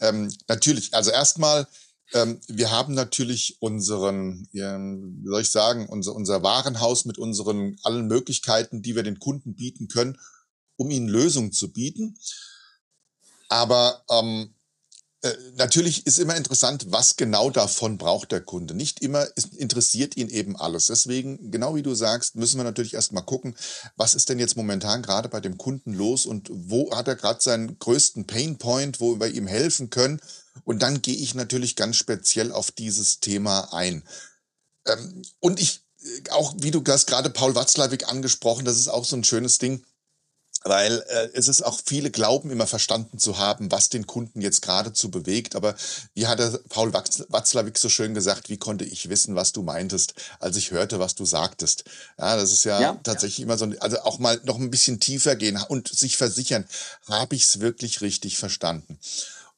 Ähm, 0.00 0.32
natürlich, 0.48 0.94
also 0.94 1.10
erstmal, 1.10 1.66
ähm, 2.12 2.40
wir 2.48 2.70
haben 2.70 2.94
natürlich 2.94 3.56
unseren, 3.60 4.48
ähm, 4.54 5.20
wie 5.22 5.28
soll 5.28 5.42
ich 5.42 5.50
sagen, 5.50 5.86
unser, 5.88 6.14
unser 6.14 6.42
Warenhaus 6.42 7.04
mit 7.04 7.18
unseren 7.18 7.76
allen 7.82 8.06
Möglichkeiten, 8.06 8.82
die 8.82 8.96
wir 8.96 9.02
den 9.02 9.18
Kunden 9.18 9.54
bieten 9.54 9.88
können, 9.88 10.18
um 10.76 10.90
ihnen 10.90 11.08
Lösungen 11.08 11.52
zu 11.52 11.72
bieten. 11.72 12.18
Aber 13.48 14.04
ähm, 14.10 14.54
äh, 15.20 15.32
natürlich 15.56 16.06
ist 16.06 16.18
immer 16.18 16.36
interessant, 16.36 16.86
was 16.90 17.16
genau 17.16 17.50
davon 17.50 17.98
braucht 17.98 18.30
der 18.30 18.40
Kunde. 18.40 18.74
Nicht 18.74 19.02
immer 19.02 19.26
ist, 19.36 19.52
interessiert 19.54 20.16
ihn 20.16 20.28
eben 20.28 20.56
alles. 20.56 20.86
Deswegen, 20.86 21.50
genau 21.50 21.74
wie 21.74 21.82
du 21.82 21.94
sagst, 21.94 22.36
müssen 22.36 22.58
wir 22.58 22.64
natürlich 22.64 22.94
erstmal 22.94 23.24
gucken, 23.24 23.56
was 23.96 24.14
ist 24.14 24.28
denn 24.28 24.38
jetzt 24.38 24.56
momentan 24.56 25.02
gerade 25.02 25.28
bei 25.28 25.40
dem 25.40 25.58
Kunden 25.58 25.92
los 25.92 26.24
und 26.24 26.48
wo 26.52 26.94
hat 26.94 27.08
er 27.08 27.16
gerade 27.16 27.40
seinen 27.40 27.78
größten 27.80 28.26
Painpoint, 28.26 29.00
wo 29.00 29.18
wir 29.18 29.28
ihm 29.28 29.48
helfen 29.48 29.90
können. 29.90 30.20
Und 30.64 30.82
dann 30.82 31.02
gehe 31.02 31.16
ich 31.16 31.34
natürlich 31.34 31.74
ganz 31.74 31.96
speziell 31.96 32.52
auf 32.52 32.70
dieses 32.70 33.18
Thema 33.18 33.72
ein. 33.72 34.04
Ähm, 34.86 35.22
und 35.40 35.58
ich, 35.58 35.80
äh, 36.00 36.30
auch 36.30 36.54
wie 36.58 36.70
du 36.70 36.78
das 36.78 37.06
gerade 37.06 37.30
Paul 37.30 37.56
Watzlawick 37.56 38.08
angesprochen, 38.08 38.64
das 38.64 38.78
ist 38.78 38.88
auch 38.88 39.04
so 39.04 39.16
ein 39.16 39.24
schönes 39.24 39.58
Ding 39.58 39.84
weil 40.64 41.04
äh, 41.08 41.28
es 41.34 41.48
ist 41.48 41.62
auch 41.62 41.80
viele 41.84 42.10
glauben 42.10 42.50
immer 42.50 42.66
verstanden 42.66 43.18
zu 43.18 43.38
haben, 43.38 43.70
was 43.70 43.88
den 43.88 44.06
Kunden 44.06 44.40
jetzt 44.40 44.62
geradezu 44.62 45.10
bewegt. 45.10 45.54
Aber 45.54 45.74
wie 46.14 46.26
hat 46.26 46.38
der 46.40 46.58
Paul 46.68 46.92
Watzlawick 46.92 47.78
so 47.78 47.88
schön 47.88 48.14
gesagt, 48.14 48.48
wie 48.48 48.56
konnte 48.56 48.84
ich 48.84 49.08
wissen, 49.08 49.34
was 49.34 49.52
du 49.52 49.62
meintest, 49.62 50.14
als 50.40 50.56
ich 50.56 50.70
hörte, 50.70 50.98
was 50.98 51.14
du 51.14 51.24
sagtest? 51.24 51.84
Ja, 52.18 52.36
das 52.36 52.52
ist 52.52 52.64
ja, 52.64 52.80
ja 52.80 53.00
tatsächlich 53.02 53.38
ja. 53.38 53.44
immer 53.44 53.58
so, 53.58 53.72
also 53.80 54.00
auch 54.00 54.18
mal 54.18 54.40
noch 54.44 54.58
ein 54.58 54.70
bisschen 54.70 55.00
tiefer 55.00 55.36
gehen 55.36 55.58
und 55.68 55.88
sich 55.88 56.16
versichern, 56.16 56.64
habe 57.08 57.36
ich 57.36 57.44
es 57.44 57.60
wirklich 57.60 58.00
richtig 58.00 58.38
verstanden? 58.38 58.98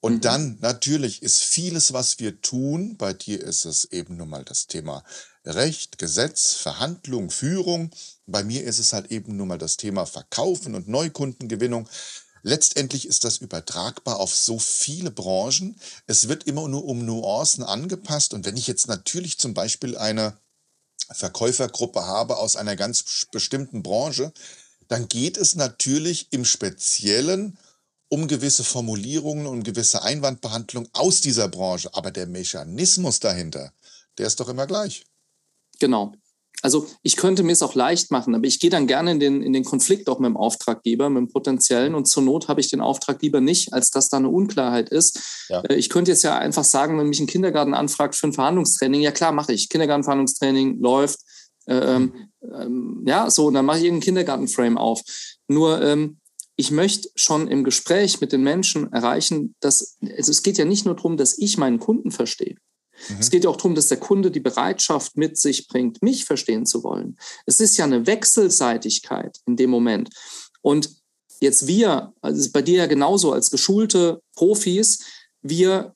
Und 0.01 0.15
mhm. 0.15 0.21
dann 0.21 0.59
natürlich 0.61 1.23
ist 1.23 1.41
vieles, 1.41 1.93
was 1.93 2.19
wir 2.19 2.41
tun, 2.41 2.97
bei 2.97 3.13
dir 3.13 3.43
ist 3.43 3.65
es 3.65 3.85
eben 3.87 4.17
nun 4.17 4.31
mal 4.31 4.45
das 4.45 4.67
Thema 4.67 5.05
Recht, 5.45 5.99
Gesetz, 5.99 6.55
Verhandlung, 6.55 7.31
Führung. 7.31 7.91
Bei 8.31 8.45
mir 8.45 8.65
ist 8.65 8.79
es 8.79 8.93
halt 8.93 9.11
eben 9.11 9.37
nun 9.37 9.49
mal 9.49 9.59
das 9.59 9.77
Thema 9.77 10.07
Verkaufen 10.07 10.75
und 10.75 10.89
Neukundengewinnung. 10.89 11.89
Letztendlich 12.43 13.07
ist 13.07 13.25
das 13.25 13.39
übertragbar 13.39 14.19
auf 14.19 14.35
so 14.35 14.59
viele 14.59 15.11
Branchen. 15.11 15.79
Es 16.07 16.29
wird 16.29 16.45
immer 16.45 16.69
nur 16.69 16.85
um 16.85 17.05
Nuancen 17.05 17.65
angepasst. 17.65 18.33
Und 18.33 18.47
wenn 18.47 18.57
ich 18.57 18.67
jetzt 18.67 18.89
natürlich 18.89 19.39
zum 19.39 19.53
Beispiel 19.53 19.97
eine 19.97 20.39
Verkäufergruppe 21.13 22.07
habe 22.07 22.37
aus 22.39 22.57
einer 22.57 22.77
ganz 22.77 23.27
bestimmten 23.33 23.83
Branche, 23.83 24.33
dann 24.89 25.09
geht 25.09 25.37
es 25.37 25.55
natürlich 25.55 26.33
im 26.33 26.45
Speziellen 26.45 27.59
um 28.09 28.27
gewisse 28.27 28.65
Formulierungen 28.65 29.47
und 29.47 29.63
gewisse 29.63 30.03
Einwandbehandlung 30.03 30.89
aus 30.93 31.21
dieser 31.21 31.49
Branche. 31.49 31.91
Aber 31.95 32.11
der 32.11 32.27
Mechanismus 32.27 33.21
dahinter, 33.21 33.73
der 34.19 34.27
ist 34.27 34.41
doch 34.41 34.49
immer 34.49 34.67
gleich. 34.67 35.05
Genau. 35.79 36.13
Also 36.63 36.87
ich 37.03 37.17
könnte 37.17 37.43
mir 37.43 37.53
es 37.53 37.63
auch 37.63 37.75
leicht 37.75 38.11
machen, 38.11 38.35
aber 38.35 38.47
ich 38.47 38.61
gehe 38.61 38.71
dann 38.71 38.87
gerne 38.87 39.13
in 39.13 39.21
den, 39.21 39.43
in 39.43 39.53
den 39.53 39.65
Konflikt 39.65 40.09
auch 40.09 40.19
mit 40.19 40.29
dem 40.29 40.37
Auftraggeber, 40.37 41.09
mit 41.09 41.21
dem 41.21 41.29
potenziellen 41.29 41.95
und 41.95 42.07
zur 42.07 42.23
Not 42.23 42.49
habe 42.49 42.61
ich 42.61 42.69
den 42.69 42.81
Auftrag 42.81 43.23
lieber 43.23 43.41
nicht, 43.41 43.73
als 43.73 43.91
dass 43.91 44.09
da 44.09 44.19
eine 44.19 44.29
Unklarheit 44.29 44.91
ist. 44.91 45.47
Ja. 45.49 45.61
Äh, 45.63 45.77
ich 45.77 45.89
könnte 45.89 46.11
jetzt 46.11 46.23
ja 46.23 46.39
einfach 46.39 46.65
sagen, 46.65 46.99
wenn 46.99 47.09
mich 47.09 47.21
ein 47.21 47.27
Kindergarten 47.27 47.75
anfragt 47.75 48.15
für 48.15 48.27
ein 48.27 48.33
Verhandlungstraining, 48.33 49.01
ja 49.01 49.13
klar, 49.13 49.33
mache 49.33 49.53
ich. 49.53 49.69
Kindergartenverhandlungstraining 49.69 50.81
läuft. 50.81 51.21
Äh, 51.67 51.75
ähm, 51.75 52.13
ähm, 52.43 53.05
ja, 53.07 53.31
so, 53.31 53.47
und 53.47 53.55
dann 53.55 53.65
mache 53.65 53.79
ich 53.79 53.85
irgendein 53.85 54.05
Kindergartenframe 54.05 54.79
auf. 54.79 55.03
Nur 55.49 55.81
ähm, 55.83 56.19
ich 56.57 56.71
möchte 56.71 57.09
schon 57.15 57.49
im 57.49 57.65
Gespräch 57.65 58.21
mit 58.21 58.33
den 58.33 58.43
Menschen 58.43 58.93
erreichen, 58.93 59.55
dass 59.61 59.97
also 60.03 60.31
es 60.31 60.43
geht 60.43 60.59
ja 60.59 60.67
nicht 60.67 60.85
nur 60.85 60.95
darum, 60.95 61.17
dass 61.17 61.39
ich 61.39 61.57
meinen 61.57 61.79
Kunden 61.79 62.11
verstehe. 62.11 62.57
Mhm. 63.09 63.17
Es 63.19 63.31
geht 63.31 63.45
ja 63.45 63.51
auch 63.51 63.57
darum, 63.57 63.75
dass 63.75 63.89
der 63.89 63.99
Kunde 63.99 64.31
die 64.31 64.41
Bereitschaft 64.41 65.17
mit 65.17 65.39
sich 65.39 65.69
bringt, 65.69 66.03
mich 66.03 66.25
verstehen 66.25 66.67
zu 66.67 66.83
wollen. 66.83 67.17
Es 67.47 67.61
ist 67.61 67.77
ja 67.77 67.85
eine 67.85 68.07
Wechselseitigkeit 68.07 69.39
in 69.47 69.57
dem 69.57 69.71
Moment. 69.71 70.11
Und 70.63 70.91
jetzt 71.41 71.67
wir, 71.67 72.13
also 72.21 72.51
bei 72.53 72.63
dir 72.63 72.79
ja 72.79 72.87
genauso 72.87 73.33
als 73.33 73.51
geschulte 73.51 74.21
Profis, 74.35 75.01
wir 75.43 75.95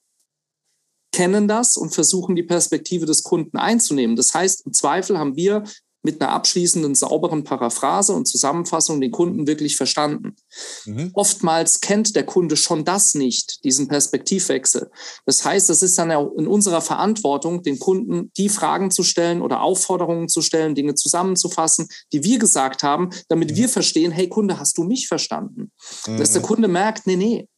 kennen 1.13 1.47
das 1.47 1.77
und 1.77 1.95
versuchen 1.95 2.35
die 2.35 2.43
Perspektive 2.43 3.07
des 3.07 3.23
Kunden 3.23 3.57
einzunehmen. 3.57 4.17
Das 4.17 4.35
heißt, 4.35 4.67
im 4.67 4.73
Zweifel 4.73 5.19
haben 5.19 5.37
wir 5.37 5.63
mit 6.05 6.21
einer 6.21 6.33
abschließenden, 6.33 6.95
sauberen 6.95 7.45
Paraphrase 7.45 8.13
und 8.13 8.29
Zusammenfassung 8.29 9.01
den 9.01 9.11
Kunden 9.11 9.47
wirklich 9.47 9.77
verstanden. 9.77 10.37
Mhm. 10.85 11.11
Oftmals 11.15 11.81
kennt 11.81 12.15
der 12.15 12.25
Kunde 12.25 12.57
schon 12.57 12.85
das 12.85 13.15
nicht, 13.15 13.65
diesen 13.65 13.89
Perspektivwechsel. 13.89 14.91
Das 15.25 15.45
heißt, 15.45 15.71
es 15.71 15.83
ist 15.83 15.99
dann 15.99 16.13
auch 16.13 16.33
in 16.37 16.47
unserer 16.47 16.83
Verantwortung, 16.83 17.63
den 17.63 17.79
Kunden 17.79 18.31
die 18.37 18.51
Fragen 18.51 18.91
zu 18.91 19.03
stellen 19.03 19.41
oder 19.41 19.63
Aufforderungen 19.63 20.29
zu 20.29 20.43
stellen, 20.43 20.75
Dinge 20.75 20.95
zusammenzufassen, 20.95 21.89
die 22.13 22.23
wir 22.23 22.39
gesagt 22.39 22.83
haben, 22.83 23.11
damit 23.29 23.53
mhm. 23.53 23.57
wir 23.57 23.69
verstehen, 23.71 24.13
hey 24.13 24.29
Kunde, 24.29 24.61
hast 24.61 24.77
du 24.77 24.85
mich 24.85 25.09
verstanden? 25.09 25.73
Mhm. 26.07 26.19
Dass 26.19 26.33
der 26.33 26.43
mhm. 26.43 26.47
Kunde 26.47 26.69
merkt, 26.69 27.07
nee, 27.07 27.17
nee, 27.17 27.49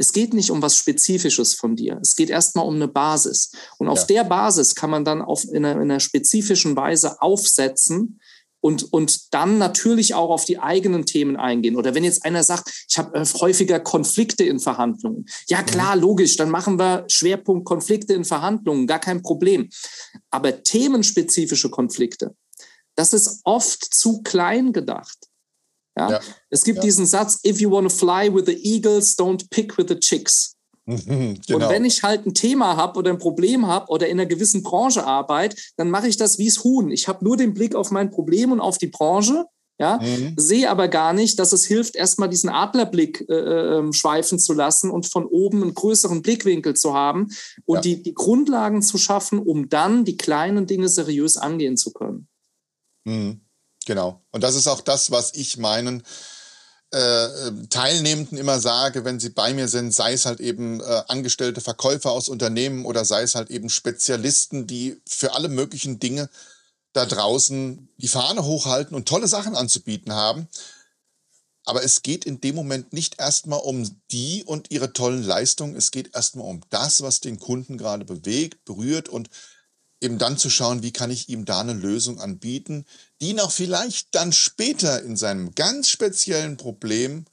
es 0.00 0.14
geht 0.14 0.32
nicht 0.32 0.50
um 0.50 0.62
was 0.62 0.76
Spezifisches 0.76 1.52
von 1.52 1.76
dir. 1.76 1.98
Es 2.00 2.16
geht 2.16 2.30
erstmal 2.30 2.66
um 2.66 2.76
eine 2.76 2.88
Basis. 2.88 3.52
Und 3.76 3.88
auf 3.88 4.00
ja. 4.00 4.06
der 4.06 4.24
Basis 4.24 4.74
kann 4.74 4.88
man 4.88 5.04
dann 5.04 5.20
auf, 5.20 5.44
in, 5.44 5.62
einer, 5.62 5.72
in 5.72 5.90
einer 5.90 6.00
spezifischen 6.00 6.74
Weise 6.74 7.20
aufsetzen, 7.20 8.18
und, 8.62 8.92
und 8.92 9.32
dann 9.32 9.56
natürlich 9.56 10.14
auch 10.14 10.28
auf 10.28 10.44
die 10.44 10.58
eigenen 10.58 11.06
Themen 11.06 11.36
eingehen. 11.36 11.76
Oder 11.76 11.94
wenn 11.94 12.04
jetzt 12.04 12.26
einer 12.26 12.44
sagt, 12.44 12.70
ich 12.88 12.98
habe 12.98 13.18
äh, 13.18 13.24
häufiger 13.40 13.80
Konflikte 13.80 14.44
in 14.44 14.60
Verhandlungen. 14.60 15.24
Ja, 15.48 15.62
mhm. 15.62 15.66
klar, 15.66 15.96
logisch, 15.96 16.36
dann 16.36 16.50
machen 16.50 16.78
wir 16.78 17.04
Schwerpunkt 17.08 17.64
Konflikte 17.64 18.12
in 18.12 18.26
Verhandlungen, 18.26 18.86
gar 18.86 18.98
kein 18.98 19.22
Problem. 19.22 19.70
Aber 20.30 20.62
themenspezifische 20.62 21.70
Konflikte, 21.70 22.34
das 22.96 23.14
ist 23.14 23.40
oft 23.44 23.94
zu 23.94 24.20
klein 24.22 24.74
gedacht. 24.74 25.29
Ja? 25.96 26.10
ja. 26.10 26.20
Es 26.50 26.64
gibt 26.64 26.78
ja. 26.78 26.82
diesen 26.82 27.06
Satz, 27.06 27.40
if 27.44 27.60
you 27.60 27.70
want 27.70 27.90
to 27.90 27.94
fly 27.94 28.32
with 28.32 28.46
the 28.46 28.56
eagles, 28.62 29.18
don't 29.18 29.48
pick 29.50 29.76
with 29.78 29.86
the 29.88 29.98
chicks. 29.98 30.56
genau. 30.86 31.36
Und 31.50 31.68
wenn 31.68 31.84
ich 31.84 32.02
halt 32.02 32.26
ein 32.26 32.34
Thema 32.34 32.76
habe 32.76 32.98
oder 32.98 33.10
ein 33.10 33.18
Problem 33.18 33.66
habe 33.66 33.86
oder 33.90 34.08
in 34.08 34.18
einer 34.18 34.26
gewissen 34.26 34.62
Branche 34.62 35.04
arbeite, 35.04 35.56
dann 35.76 35.90
mache 35.90 36.08
ich 36.08 36.16
das 36.16 36.38
wie 36.38 36.48
es 36.48 36.64
Huhn. 36.64 36.90
Ich 36.90 37.06
habe 37.08 37.24
nur 37.24 37.36
den 37.36 37.54
Blick 37.54 37.74
auf 37.74 37.90
mein 37.90 38.10
Problem 38.10 38.52
und 38.52 38.60
auf 38.60 38.78
die 38.78 38.88
Branche, 38.88 39.44
ja, 39.78 39.98
mhm. 39.98 40.34
sehe 40.36 40.68
aber 40.68 40.88
gar 40.88 41.12
nicht, 41.12 41.38
dass 41.38 41.52
es 41.52 41.64
hilft, 41.64 41.96
erstmal 41.96 42.28
diesen 42.28 42.50
Adlerblick 42.50 43.24
äh, 43.30 43.78
ähm, 43.78 43.94
schweifen 43.94 44.38
zu 44.38 44.52
lassen 44.52 44.90
und 44.90 45.06
von 45.06 45.24
oben 45.24 45.62
einen 45.62 45.74
größeren 45.74 46.20
Blickwinkel 46.20 46.74
zu 46.74 46.92
haben 46.92 47.28
und 47.64 47.76
ja. 47.76 47.80
die, 47.82 48.02
die 48.02 48.14
Grundlagen 48.14 48.82
zu 48.82 48.98
schaffen, 48.98 49.38
um 49.38 49.70
dann 49.70 50.04
die 50.04 50.18
kleinen 50.18 50.66
Dinge 50.66 50.88
seriös 50.88 51.38
angehen 51.38 51.78
zu 51.78 51.92
können. 51.92 52.28
Mhm. 53.06 53.40
Genau. 53.86 54.20
Und 54.30 54.42
das 54.42 54.54
ist 54.54 54.66
auch 54.66 54.80
das, 54.80 55.10
was 55.10 55.34
ich 55.34 55.56
meinen 55.56 56.02
äh, 56.92 57.52
Teilnehmenden 57.70 58.36
immer 58.36 58.60
sage, 58.60 59.04
wenn 59.04 59.20
sie 59.20 59.30
bei 59.30 59.54
mir 59.54 59.68
sind, 59.68 59.94
sei 59.94 60.12
es 60.12 60.26
halt 60.26 60.40
eben 60.40 60.80
äh, 60.80 61.02
angestellte 61.08 61.60
Verkäufer 61.60 62.10
aus 62.10 62.28
Unternehmen 62.28 62.84
oder 62.84 63.04
sei 63.04 63.22
es 63.22 63.34
halt 63.34 63.50
eben 63.50 63.70
Spezialisten, 63.70 64.66
die 64.66 65.00
für 65.06 65.34
alle 65.34 65.48
möglichen 65.48 66.00
Dinge 66.00 66.28
da 66.92 67.06
draußen 67.06 67.88
die 67.98 68.08
Fahne 68.08 68.44
hochhalten 68.44 68.96
und 68.96 69.06
tolle 69.08 69.28
Sachen 69.28 69.54
anzubieten 69.54 70.12
haben. 70.12 70.48
Aber 71.64 71.84
es 71.84 72.02
geht 72.02 72.24
in 72.24 72.40
dem 72.40 72.56
Moment 72.56 72.92
nicht 72.92 73.20
erstmal 73.20 73.60
um 73.60 73.88
die 74.10 74.42
und 74.44 74.72
ihre 74.72 74.92
tollen 74.92 75.22
Leistungen. 75.22 75.76
Es 75.76 75.92
geht 75.92 76.16
erstmal 76.16 76.46
um 76.46 76.62
das, 76.70 77.02
was 77.02 77.20
den 77.20 77.38
Kunden 77.38 77.78
gerade 77.78 78.04
bewegt, 78.04 78.64
berührt 78.64 79.08
und 79.08 79.30
eben 80.00 80.18
dann 80.18 80.38
zu 80.38 80.50
schauen, 80.50 80.82
wie 80.82 80.92
kann 80.92 81.10
ich 81.10 81.28
ihm 81.28 81.44
da 81.44 81.60
eine 81.60 81.74
Lösung 81.74 82.20
anbieten, 82.20 82.86
die 83.20 83.34
noch 83.34 83.52
vielleicht 83.52 84.14
dann 84.14 84.32
später 84.32 85.02
in 85.02 85.16
seinem 85.16 85.54
ganz 85.54 85.88
speziellen 85.88 86.56
Problem 86.56 87.26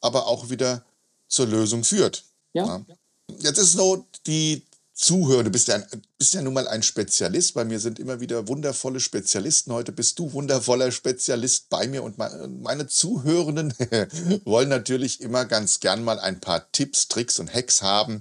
aber 0.00 0.26
auch 0.26 0.50
wieder 0.50 0.84
zur 1.28 1.46
Lösung 1.46 1.84
führt. 1.84 2.24
Ja. 2.52 2.84
ja. 2.88 2.96
Jetzt 3.38 3.58
ist 3.58 3.72
so 3.72 4.06
die 4.26 4.62
Zuhörer, 4.92 5.44
du 5.44 5.50
bist 5.50 5.68
ja, 5.68 5.82
bist 6.18 6.34
ja 6.34 6.42
nun 6.42 6.52
mal 6.52 6.68
ein 6.68 6.82
Spezialist. 6.82 7.54
Bei 7.54 7.64
mir 7.64 7.80
sind 7.80 7.98
immer 7.98 8.20
wieder 8.20 8.48
wundervolle 8.48 9.00
Spezialisten. 9.00 9.72
Heute 9.72 9.92
bist 9.92 10.18
du 10.18 10.32
wundervoller 10.32 10.90
Spezialist 10.90 11.70
bei 11.70 11.86
mir 11.86 12.02
und 12.02 12.18
meine 12.18 12.86
Zuhörenden 12.86 13.72
wollen 14.44 14.68
natürlich 14.68 15.20
immer 15.22 15.46
ganz 15.46 15.80
gern 15.80 16.04
mal 16.04 16.18
ein 16.18 16.40
paar 16.40 16.70
Tipps, 16.72 17.08
Tricks 17.08 17.38
und 17.38 17.52
Hacks 17.54 17.80
haben 17.80 18.20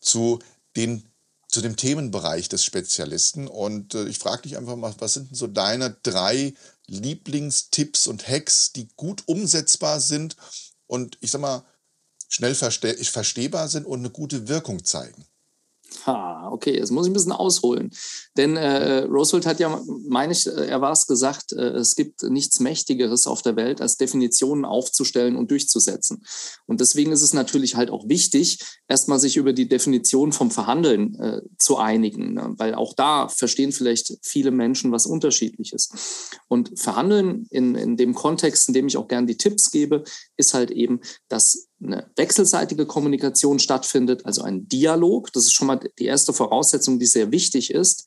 zu 0.00 0.38
den 0.76 1.09
zu 1.50 1.60
dem 1.60 1.76
Themenbereich 1.76 2.48
des 2.48 2.64
Spezialisten. 2.64 3.48
Und 3.48 3.94
äh, 3.94 4.06
ich 4.08 4.18
frage 4.18 4.42
dich 4.42 4.56
einfach 4.56 4.76
mal, 4.76 4.94
was 4.98 5.14
sind 5.14 5.30
denn 5.30 5.36
so 5.36 5.46
deine 5.46 5.96
drei 6.02 6.54
Lieblingstipps 6.86 8.06
und 8.06 8.26
Hacks, 8.28 8.72
die 8.72 8.88
gut 8.96 9.22
umsetzbar 9.26 10.00
sind 10.00 10.36
und 10.86 11.18
ich 11.20 11.30
sag 11.30 11.40
mal, 11.40 11.64
schnell 12.28 12.54
verste 12.54 12.94
verstehbar 13.04 13.68
sind 13.68 13.86
und 13.86 14.00
eine 14.00 14.10
gute 14.10 14.48
Wirkung 14.48 14.84
zeigen? 14.84 15.26
Ha, 16.06 16.48
okay, 16.50 16.76
jetzt 16.76 16.90
muss 16.90 17.06
ich 17.06 17.10
ein 17.10 17.14
bisschen 17.14 17.32
ausholen. 17.32 17.90
Denn 18.36 18.56
äh, 18.56 19.00
Roosevelt 19.04 19.44
hat 19.46 19.60
ja, 19.60 19.82
meine 20.08 20.32
ich, 20.32 20.46
äh, 20.46 20.66
er 20.66 20.80
war 20.80 20.92
es 20.92 21.06
gesagt, 21.06 21.52
äh, 21.52 21.70
es 21.72 21.94
gibt 21.94 22.22
nichts 22.22 22.60
Mächtigeres 22.60 23.26
auf 23.26 23.42
der 23.42 23.56
Welt, 23.56 23.80
als 23.80 23.96
Definitionen 23.96 24.64
aufzustellen 24.64 25.36
und 25.36 25.50
durchzusetzen. 25.50 26.24
Und 26.66 26.80
deswegen 26.80 27.12
ist 27.12 27.22
es 27.22 27.34
natürlich 27.34 27.76
halt 27.76 27.90
auch 27.90 28.08
wichtig, 28.08 28.60
erstmal 28.88 29.18
sich 29.18 29.36
über 29.36 29.52
die 29.52 29.68
Definition 29.68 30.32
vom 30.32 30.50
Verhandeln 30.50 31.14
äh, 31.16 31.42
zu 31.58 31.76
einigen, 31.76 32.34
ne? 32.34 32.54
weil 32.56 32.74
auch 32.74 32.94
da 32.94 33.28
verstehen 33.28 33.72
vielleicht 33.72 34.18
viele 34.22 34.52
Menschen 34.52 34.92
was 34.92 35.06
Unterschiedliches. 35.06 36.30
Und 36.48 36.78
Verhandeln 36.78 37.46
in, 37.50 37.74
in 37.74 37.96
dem 37.96 38.14
Kontext, 38.14 38.68
in 38.68 38.74
dem 38.74 38.86
ich 38.86 38.96
auch 38.96 39.08
gern 39.08 39.26
die 39.26 39.36
Tipps 39.36 39.70
gebe, 39.70 40.04
ist 40.36 40.54
halt 40.54 40.70
eben, 40.70 41.00
dass 41.28 41.69
eine 41.82 42.10
wechselseitige 42.16 42.86
Kommunikation 42.86 43.58
stattfindet, 43.58 44.26
also 44.26 44.42
ein 44.42 44.68
Dialog. 44.68 45.32
Das 45.32 45.44
ist 45.44 45.52
schon 45.52 45.66
mal 45.66 45.80
die 45.98 46.04
erste 46.04 46.32
Voraussetzung, 46.32 46.98
die 46.98 47.06
sehr 47.06 47.32
wichtig 47.32 47.70
ist. 47.70 48.06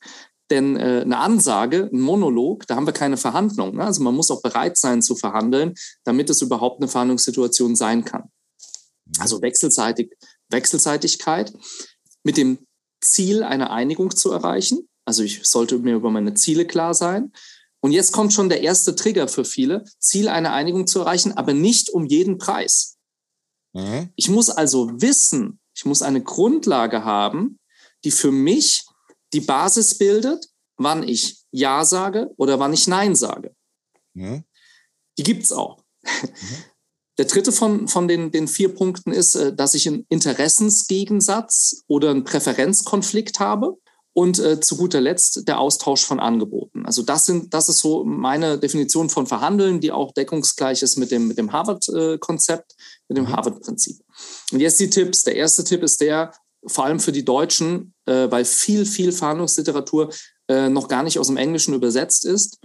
Denn 0.50 0.76
äh, 0.76 1.00
eine 1.02 1.18
Ansage, 1.18 1.88
ein 1.92 2.00
Monolog, 2.00 2.66
da 2.66 2.76
haben 2.76 2.86
wir 2.86 2.92
keine 2.92 3.16
Verhandlung. 3.16 3.76
Ne? 3.76 3.84
Also 3.84 4.02
man 4.02 4.14
muss 4.14 4.30
auch 4.30 4.42
bereit 4.42 4.76
sein 4.76 5.00
zu 5.00 5.16
verhandeln, 5.16 5.74
damit 6.04 6.28
es 6.30 6.42
überhaupt 6.42 6.80
eine 6.80 6.88
Verhandlungssituation 6.88 7.76
sein 7.76 8.04
kann. 8.04 8.30
Also 9.18 9.40
wechselseitig, 9.42 10.12
Wechselseitigkeit 10.50 11.52
mit 12.22 12.36
dem 12.36 12.58
Ziel, 13.00 13.42
eine 13.42 13.70
Einigung 13.70 14.14
zu 14.14 14.32
erreichen. 14.32 14.88
Also 15.06 15.22
ich 15.22 15.44
sollte 15.44 15.78
mir 15.78 15.96
über 15.96 16.10
meine 16.10 16.34
Ziele 16.34 16.66
klar 16.66 16.94
sein. 16.94 17.32
Und 17.80 17.92
jetzt 17.92 18.12
kommt 18.12 18.32
schon 18.32 18.48
der 18.48 18.62
erste 18.62 18.94
Trigger 18.96 19.28
für 19.28 19.44
viele, 19.44 19.84
Ziel, 19.98 20.28
eine 20.28 20.52
Einigung 20.52 20.86
zu 20.86 21.00
erreichen, 21.00 21.32
aber 21.32 21.52
nicht 21.52 21.90
um 21.90 22.06
jeden 22.06 22.38
Preis. 22.38 22.93
Mhm. 23.74 24.10
Ich 24.16 24.30
muss 24.30 24.48
also 24.48 24.90
wissen, 25.00 25.60
ich 25.74 25.84
muss 25.84 26.02
eine 26.02 26.22
Grundlage 26.22 27.04
haben, 27.04 27.58
die 28.04 28.10
für 28.10 28.32
mich 28.32 28.86
die 29.32 29.40
Basis 29.40 29.98
bildet, 29.98 30.48
wann 30.76 31.02
ich 31.02 31.44
Ja 31.50 31.84
sage 31.84 32.32
oder 32.36 32.58
wann 32.58 32.72
ich 32.72 32.86
Nein 32.86 33.14
sage. 33.14 33.54
Mhm. 34.14 34.44
Die 35.18 35.22
gibt 35.22 35.44
es 35.44 35.52
auch. 35.52 35.82
Mhm. 36.02 36.28
Der 37.16 37.26
dritte 37.26 37.52
von, 37.52 37.86
von 37.86 38.08
den, 38.08 38.32
den 38.32 38.48
vier 38.48 38.74
Punkten 38.74 39.12
ist, 39.12 39.36
äh, 39.36 39.54
dass 39.54 39.74
ich 39.74 39.86
einen 39.86 40.04
Interessensgegensatz 40.08 41.84
oder 41.86 42.10
einen 42.10 42.24
Präferenzkonflikt 42.24 43.40
habe. 43.40 43.76
Und 44.16 44.38
äh, 44.38 44.60
zu 44.60 44.76
guter 44.76 45.00
Letzt 45.00 45.48
der 45.48 45.58
Austausch 45.58 46.04
von 46.04 46.20
Angeboten. 46.20 46.86
Also 46.86 47.02
das 47.02 47.26
sind, 47.26 47.52
das 47.52 47.68
ist 47.68 47.80
so 47.80 48.04
meine 48.04 48.60
Definition 48.60 49.10
von 49.10 49.26
Verhandeln, 49.26 49.80
die 49.80 49.90
auch 49.90 50.12
deckungsgleich 50.12 50.82
ist 50.84 50.96
mit 50.98 51.10
dem, 51.10 51.26
mit 51.26 51.36
dem 51.36 51.52
Harvard-Konzept, 51.52 52.76
mit 53.08 53.18
dem 53.18 53.24
mhm. 53.24 53.32
Harvard-Prinzip. 53.32 54.00
Und 54.52 54.60
jetzt 54.60 54.80
die 54.80 54.90
Tipps. 54.90 55.22
Der 55.22 55.36
erste 55.36 55.64
Tipp 55.64 55.82
ist 55.82 56.00
der, 56.00 56.32
vor 56.66 56.84
allem 56.84 57.00
für 57.00 57.12
die 57.12 57.24
Deutschen, 57.24 57.94
äh, 58.06 58.30
weil 58.30 58.44
viel, 58.44 58.86
viel 58.86 59.12
Verhandlungsliteratur 59.12 60.10
äh, 60.48 60.68
noch 60.68 60.88
gar 60.88 61.02
nicht 61.02 61.18
aus 61.18 61.26
dem 61.26 61.36
Englischen 61.36 61.74
übersetzt 61.74 62.24
ist 62.24 62.58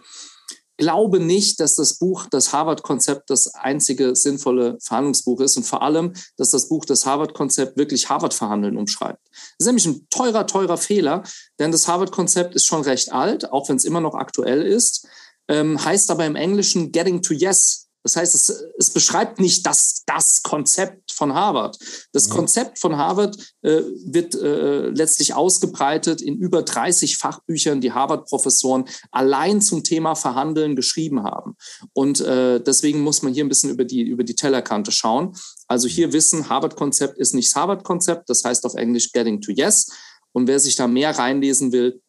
glaube 0.79 1.19
nicht, 1.19 1.59
dass 1.59 1.75
das 1.75 1.99
Buch, 1.99 2.25
das 2.31 2.53
Harvard-Konzept, 2.53 3.29
das 3.29 3.53
einzige 3.53 4.15
sinnvolle 4.15 4.77
Verhandlungsbuch 4.81 5.41
ist 5.41 5.57
und 5.57 5.63
vor 5.63 5.83
allem, 5.83 6.13
dass 6.37 6.51
das 6.51 6.69
Buch, 6.69 6.85
das 6.85 7.05
Harvard-Konzept 7.05 7.77
wirklich 7.77 8.09
Harvard-Verhandeln 8.09 8.77
umschreibt. 8.77 9.19
Das 9.29 9.43
ist 9.59 9.65
nämlich 9.65 9.85
ein 9.85 10.07
teurer, 10.09 10.47
teurer 10.47 10.77
Fehler, 10.77 11.23
denn 11.59 11.73
das 11.73 11.87
Harvard-Konzept 11.89 12.55
ist 12.55 12.65
schon 12.65 12.81
recht 12.81 13.11
alt, 13.11 13.51
auch 13.51 13.67
wenn 13.67 13.75
es 13.75 13.83
immer 13.83 13.99
noch 13.99 14.15
aktuell 14.15 14.61
ist, 14.65 15.05
ähm, 15.49 15.83
heißt 15.83 16.09
aber 16.11 16.25
im 16.25 16.37
Englischen 16.37 16.93
Getting 16.93 17.21
to 17.21 17.33
Yes 17.33 17.88
das 18.03 18.15
heißt, 18.15 18.33
es, 18.33 18.49
es 18.77 18.89
beschreibt 18.91 19.39
nicht 19.39 19.65
das, 19.65 20.03
das 20.05 20.41
Konzept 20.41 21.11
von 21.11 21.33
Harvard. 21.33 21.77
Das 22.13 22.27
ja. 22.27 22.33
Konzept 22.33 22.79
von 22.79 22.95
Harvard 22.97 23.35
äh, 23.61 23.81
wird 24.05 24.35
äh, 24.35 24.89
letztlich 24.89 25.33
ausgebreitet 25.33 26.21
in 26.21 26.37
über 26.37 26.63
30 26.63 27.17
Fachbüchern, 27.17 27.81
die 27.81 27.91
Harvard-Professoren 27.91 28.85
allein 29.11 29.61
zum 29.61 29.83
Thema 29.83 30.15
Verhandeln 30.15 30.75
geschrieben 30.75 31.23
haben. 31.23 31.57
Und 31.93 32.21
äh, 32.21 32.61
deswegen 32.61 33.01
muss 33.01 33.21
man 33.21 33.33
hier 33.33 33.43
ein 33.43 33.49
bisschen 33.49 33.69
über 33.69 33.83
die, 33.83 34.01
über 34.01 34.23
die 34.23 34.35
Tellerkante 34.35 34.91
schauen. 34.91 35.35
Also 35.67 35.87
hier 35.87 36.13
wissen, 36.13 36.49
Harvard-Konzept 36.49 37.17
ist 37.17 37.33
nicht 37.33 37.49
das 37.49 37.55
Harvard-Konzept, 37.55 38.29
das 38.29 38.43
heißt 38.43 38.65
auf 38.65 38.75
Englisch 38.75 39.11
Getting 39.11 39.41
to 39.41 39.51
Yes. 39.51 39.91
Und 40.31 40.47
wer 40.47 40.59
sich 40.59 40.75
da 40.75 40.87
mehr 40.87 41.17
reinlesen 41.17 41.71
will, 41.71 42.01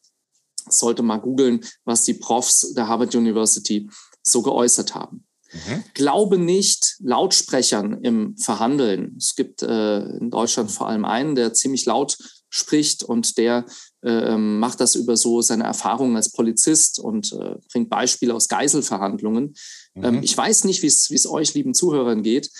sollte 0.68 1.03
mal 1.03 1.16
googeln, 1.16 1.64
was 1.85 2.05
die 2.05 2.14
Profs 2.14 2.74
der 2.74 2.87
Harvard 2.87 3.14
University 3.14 3.90
so 4.22 4.42
geäußert 4.42 4.94
haben. 4.94 5.26
Mhm. 5.52 5.84
Glaube 5.94 6.38
nicht 6.38 6.96
Lautsprechern 7.00 8.02
im 8.02 8.36
Verhandeln. 8.36 9.16
Es 9.18 9.34
gibt 9.34 9.62
äh, 9.62 10.00
in 10.00 10.30
Deutschland 10.30 10.70
vor 10.70 10.88
allem 10.88 11.04
einen, 11.04 11.34
der 11.34 11.52
ziemlich 11.52 11.86
laut 11.86 12.16
spricht 12.48 13.02
und 13.02 13.38
der 13.38 13.64
äh, 14.02 14.36
macht 14.36 14.80
das 14.80 14.94
über 14.94 15.16
so 15.16 15.40
seine 15.40 15.64
Erfahrungen 15.64 16.16
als 16.16 16.32
Polizist 16.32 16.98
und 16.98 17.32
äh, 17.32 17.56
bringt 17.72 17.90
Beispiele 17.90 18.34
aus 18.34 18.48
Geiselverhandlungen. 18.48 19.54
Mhm. 19.94 20.04
Ähm, 20.04 20.22
ich 20.22 20.36
weiß 20.36 20.64
nicht, 20.64 20.82
wie 20.82 20.86
es 20.86 21.26
euch, 21.26 21.54
lieben 21.54 21.74
Zuhörern, 21.74 22.22
geht 22.22 22.50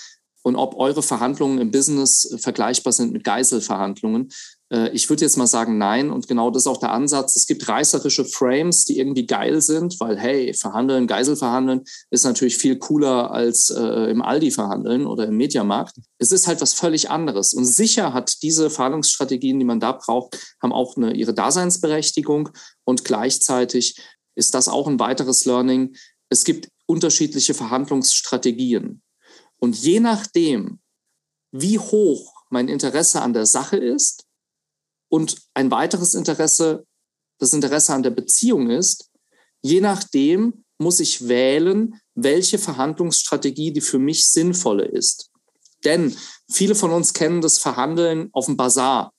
und 0.43 0.55
ob 0.55 0.75
eure 0.75 1.03
Verhandlungen 1.03 1.59
im 1.59 1.71
Business 1.71 2.35
vergleichbar 2.39 2.93
sind 2.93 3.11
mit 3.11 3.23
Geiselverhandlungen. 3.23 4.29
Äh, 4.71 4.89
ich 4.89 5.09
würde 5.09 5.23
jetzt 5.23 5.37
mal 5.37 5.47
sagen, 5.47 5.77
nein. 5.77 6.09
Und 6.09 6.27
genau 6.27 6.49
das 6.49 6.63
ist 6.63 6.67
auch 6.67 6.79
der 6.79 6.91
Ansatz. 6.91 7.35
Es 7.35 7.45
gibt 7.45 7.67
reißerische 7.67 8.25
Frames, 8.25 8.85
die 8.85 8.97
irgendwie 8.97 9.25
geil 9.25 9.61
sind, 9.61 9.99
weil, 9.99 10.17
hey, 10.17 10.53
verhandeln, 10.53 11.07
Geisel 11.07 11.35
verhandeln 11.35 11.83
ist 12.09 12.23
natürlich 12.23 12.57
viel 12.57 12.77
cooler 12.77 13.31
als 13.31 13.69
äh, 13.69 14.09
im 14.09 14.21
Aldi 14.21 14.51
verhandeln 14.51 15.05
oder 15.05 15.27
im 15.27 15.37
Mediamarkt. 15.37 15.97
Es 16.17 16.31
ist 16.31 16.47
halt 16.47 16.61
was 16.61 16.73
völlig 16.73 17.09
anderes. 17.09 17.53
Und 17.53 17.65
sicher 17.65 18.13
hat 18.13 18.41
diese 18.41 18.69
Verhandlungsstrategien, 18.69 19.59
die 19.59 19.65
man 19.65 19.79
da 19.79 19.91
braucht, 19.91 20.37
haben 20.61 20.73
auch 20.73 20.95
eine, 20.97 21.13
ihre 21.13 21.33
Daseinsberechtigung. 21.33 22.49
Und 22.83 23.05
gleichzeitig 23.05 23.97
ist 24.35 24.53
das 24.53 24.67
auch 24.67 24.87
ein 24.87 24.99
weiteres 24.99 25.45
Learning. 25.45 25.95
Es 26.29 26.45
gibt 26.45 26.69
unterschiedliche 26.85 27.53
Verhandlungsstrategien. 27.53 29.01
Und 29.57 29.77
je 29.77 29.99
nachdem, 29.99 30.79
wie 31.51 31.77
hoch 31.77 32.33
mein 32.49 32.67
Interesse 32.67 33.21
an 33.21 33.33
der 33.33 33.45
Sache 33.45 33.77
ist, 33.77 34.25
und 35.11 35.41
ein 35.53 35.69
weiteres 35.71 36.13
Interesse, 36.15 36.85
das 37.39 37.53
Interesse 37.53 37.93
an 37.93 38.03
der 38.03 38.11
Beziehung 38.11 38.69
ist, 38.69 39.09
je 39.61 39.81
nachdem 39.81 40.63
muss 40.79 40.99
ich 40.99 41.27
wählen, 41.27 41.99
welche 42.15 42.57
Verhandlungsstrategie 42.57 43.73
die 43.73 43.81
für 43.81 43.99
mich 43.99 44.29
sinnvolle 44.29 44.85
ist. 44.85 45.29
Denn 45.83 46.15
viele 46.49 46.75
von 46.75 46.91
uns 46.91 47.13
kennen 47.13 47.41
das 47.41 47.59
Verhandeln 47.59 48.29
auf 48.31 48.45
dem 48.45 48.57
Bazar. 48.57 49.11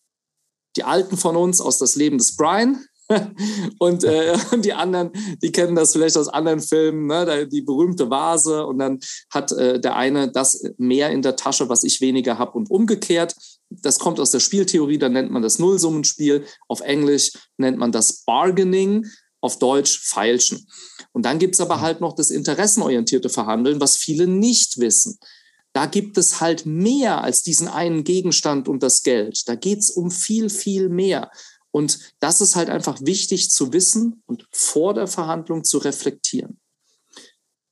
Die 0.77 0.85
Alten 0.85 1.17
von 1.17 1.37
uns 1.37 1.61
aus 1.61 1.79
das 1.79 1.95
Leben 1.95 2.19
des 2.19 2.37
Brian, 2.37 2.85
und 3.79 4.05
äh, 4.05 4.37
die 4.59 4.73
anderen, 4.73 5.11
die 5.43 5.53
kennen 5.53 5.75
das 5.75 5.93
vielleicht 5.93 6.17
aus 6.17 6.29
anderen 6.29 6.61
Filmen, 6.61 7.07
ne? 7.07 7.47
die 7.49 7.63
berühmte 7.63 8.11
Vase 8.11 8.67
und 8.67 8.79
dann 8.79 9.01
hat 9.31 9.53
äh, 9.53 9.81
der 9.81 9.97
eine 9.97 10.31
das 10.31 10.63
mehr 10.79 11.11
in 11.11 11.23
der 11.23 11.37
Tasche, 11.37 11.69
was 11.69 11.85
ich 11.85 12.01
weniger 12.01 12.39
habe 12.39 12.53
und 12.53 12.71
umgekehrt. 12.71 13.35
Das 13.81 13.99
kommt 13.99 14.21
aus 14.21 14.31
der 14.31 14.41
Spieltheorie, 14.41 14.99
da 14.99 15.09
nennt 15.09 15.31
man 15.31 15.43
das 15.43 15.59
Nullsummenspiel. 15.59 16.45
Auf 16.69 16.81
Englisch 16.81 17.33
nennt 17.57 17.79
man 17.79 17.93
das 17.93 18.25
Bargaining, 18.25 19.07
auf 19.41 19.59
Deutsch 19.59 20.01
Feilschen. 20.01 20.67
Und 21.13 21.25
dann 21.25 21.39
gibt 21.39 21.55
es 21.55 21.61
aber 21.61 21.81
halt 21.81 22.01
noch 22.01 22.15
das 22.15 22.31
interessenorientierte 22.31 23.29
Verhandeln, 23.29 23.81
was 23.81 23.97
viele 23.97 24.27
nicht 24.27 24.79
wissen. 24.79 25.19
Da 25.73 25.87
gibt 25.87 26.19
es 26.19 26.41
halt 26.41 26.67
mehr 26.67 27.25
als 27.25 27.43
diesen 27.43 27.69
einen 27.69 28.05
Gegenstand 28.05 28.69
und 28.69 28.83
das 28.83 29.03
Geld. 29.03 29.49
Da 29.49 29.55
geht 29.55 29.81
es 29.81 29.91
um 29.91 30.11
viel, 30.11 30.51
viel 30.51 30.89
mehr. 30.89 31.31
Und 31.71 31.99
das 32.21 32.41
ist 32.41 32.55
halt 32.55 32.69
einfach 32.69 32.99
wichtig 33.01 33.51
zu 33.51 33.73
wissen 33.73 34.23
und 34.27 34.47
vor 34.51 34.95
der 34.95 35.07
Verhandlung 35.07 35.65
zu 35.65 35.79
reflektieren. 35.79 36.61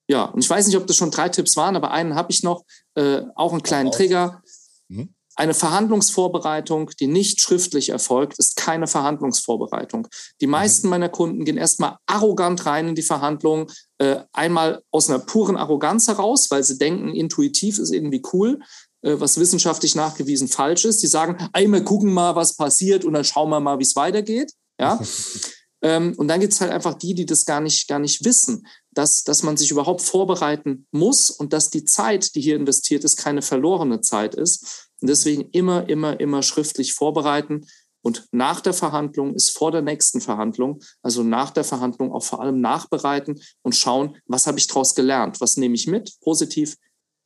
Ja, 0.08 0.24
und 0.24 0.42
ich 0.42 0.50
weiß 0.50 0.66
nicht, 0.66 0.76
ob 0.76 0.86
das 0.86 0.96
schon 0.96 1.12
drei 1.12 1.28
Tipps 1.28 1.56
waren, 1.56 1.76
aber 1.76 1.92
einen 1.92 2.16
habe 2.16 2.32
ich 2.32 2.42
noch, 2.42 2.64
äh, 2.94 3.22
auch 3.36 3.52
einen 3.52 3.62
kleinen 3.62 3.92
Trigger. 3.92 4.42
Mhm. 4.88 5.14
Eine 5.40 5.54
Verhandlungsvorbereitung, 5.54 6.90
die 7.00 7.06
nicht 7.06 7.40
schriftlich 7.40 7.88
erfolgt, 7.88 8.38
ist 8.38 8.56
keine 8.56 8.86
Verhandlungsvorbereitung. 8.86 10.06
Die 10.42 10.46
mhm. 10.46 10.52
meisten 10.52 10.88
meiner 10.90 11.08
Kunden 11.08 11.46
gehen 11.46 11.56
erstmal 11.56 11.96
arrogant 12.04 12.66
rein 12.66 12.88
in 12.88 12.94
die 12.94 13.00
Verhandlung, 13.00 13.70
äh, 13.96 14.16
einmal 14.34 14.82
aus 14.90 15.08
einer 15.08 15.18
puren 15.18 15.56
Arroganz 15.56 16.08
heraus, 16.08 16.50
weil 16.50 16.62
sie 16.62 16.76
denken, 16.76 17.14
intuitiv 17.14 17.78
ist 17.78 17.90
irgendwie 17.90 18.20
cool. 18.34 18.58
Äh, 19.00 19.18
was 19.18 19.40
wissenschaftlich 19.40 19.94
nachgewiesen 19.94 20.46
falsch 20.46 20.84
ist. 20.84 21.02
Die 21.02 21.06
sagen, 21.06 21.38
einmal 21.54 21.84
gucken 21.84 22.12
mal, 22.12 22.36
was 22.36 22.54
passiert 22.54 23.06
und 23.06 23.14
dann 23.14 23.24
schauen 23.24 23.48
wir 23.48 23.60
mal, 23.60 23.78
wie 23.78 23.84
es 23.84 23.96
weitergeht. 23.96 24.52
Ja. 24.78 25.00
ähm, 25.82 26.12
und 26.18 26.28
dann 26.28 26.40
gibt 26.40 26.52
es 26.52 26.60
halt 26.60 26.70
einfach 26.70 26.92
die, 26.92 27.14
die 27.14 27.24
das 27.24 27.46
gar 27.46 27.62
nicht, 27.62 27.88
gar 27.88 27.98
nicht 27.98 28.26
wissen, 28.26 28.66
dass, 28.90 29.24
dass 29.24 29.42
man 29.42 29.56
sich 29.56 29.70
überhaupt 29.70 30.02
vorbereiten 30.02 30.86
muss 30.90 31.30
und 31.30 31.54
dass 31.54 31.70
die 31.70 31.86
Zeit, 31.86 32.34
die 32.34 32.42
hier 32.42 32.56
investiert 32.56 33.04
ist, 33.04 33.16
keine 33.16 33.40
verlorene 33.40 34.02
Zeit 34.02 34.34
ist. 34.34 34.89
Und 35.00 35.08
deswegen 35.08 35.50
immer, 35.50 35.88
immer, 35.88 36.20
immer 36.20 36.42
schriftlich 36.42 36.94
vorbereiten. 36.94 37.66
Und 38.02 38.26
nach 38.32 38.60
der 38.60 38.72
Verhandlung 38.72 39.34
ist 39.34 39.50
vor 39.50 39.72
der 39.72 39.82
nächsten 39.82 40.20
Verhandlung, 40.20 40.82
also 41.02 41.22
nach 41.22 41.50
der 41.50 41.64
Verhandlung 41.64 42.12
auch 42.12 42.24
vor 42.24 42.40
allem 42.40 42.60
nachbereiten 42.60 43.40
und 43.62 43.76
schauen, 43.76 44.16
was 44.26 44.46
habe 44.46 44.58
ich 44.58 44.66
daraus 44.66 44.94
gelernt, 44.94 45.40
was 45.40 45.56
nehme 45.56 45.74
ich 45.74 45.86
mit, 45.86 46.18
positiv 46.20 46.76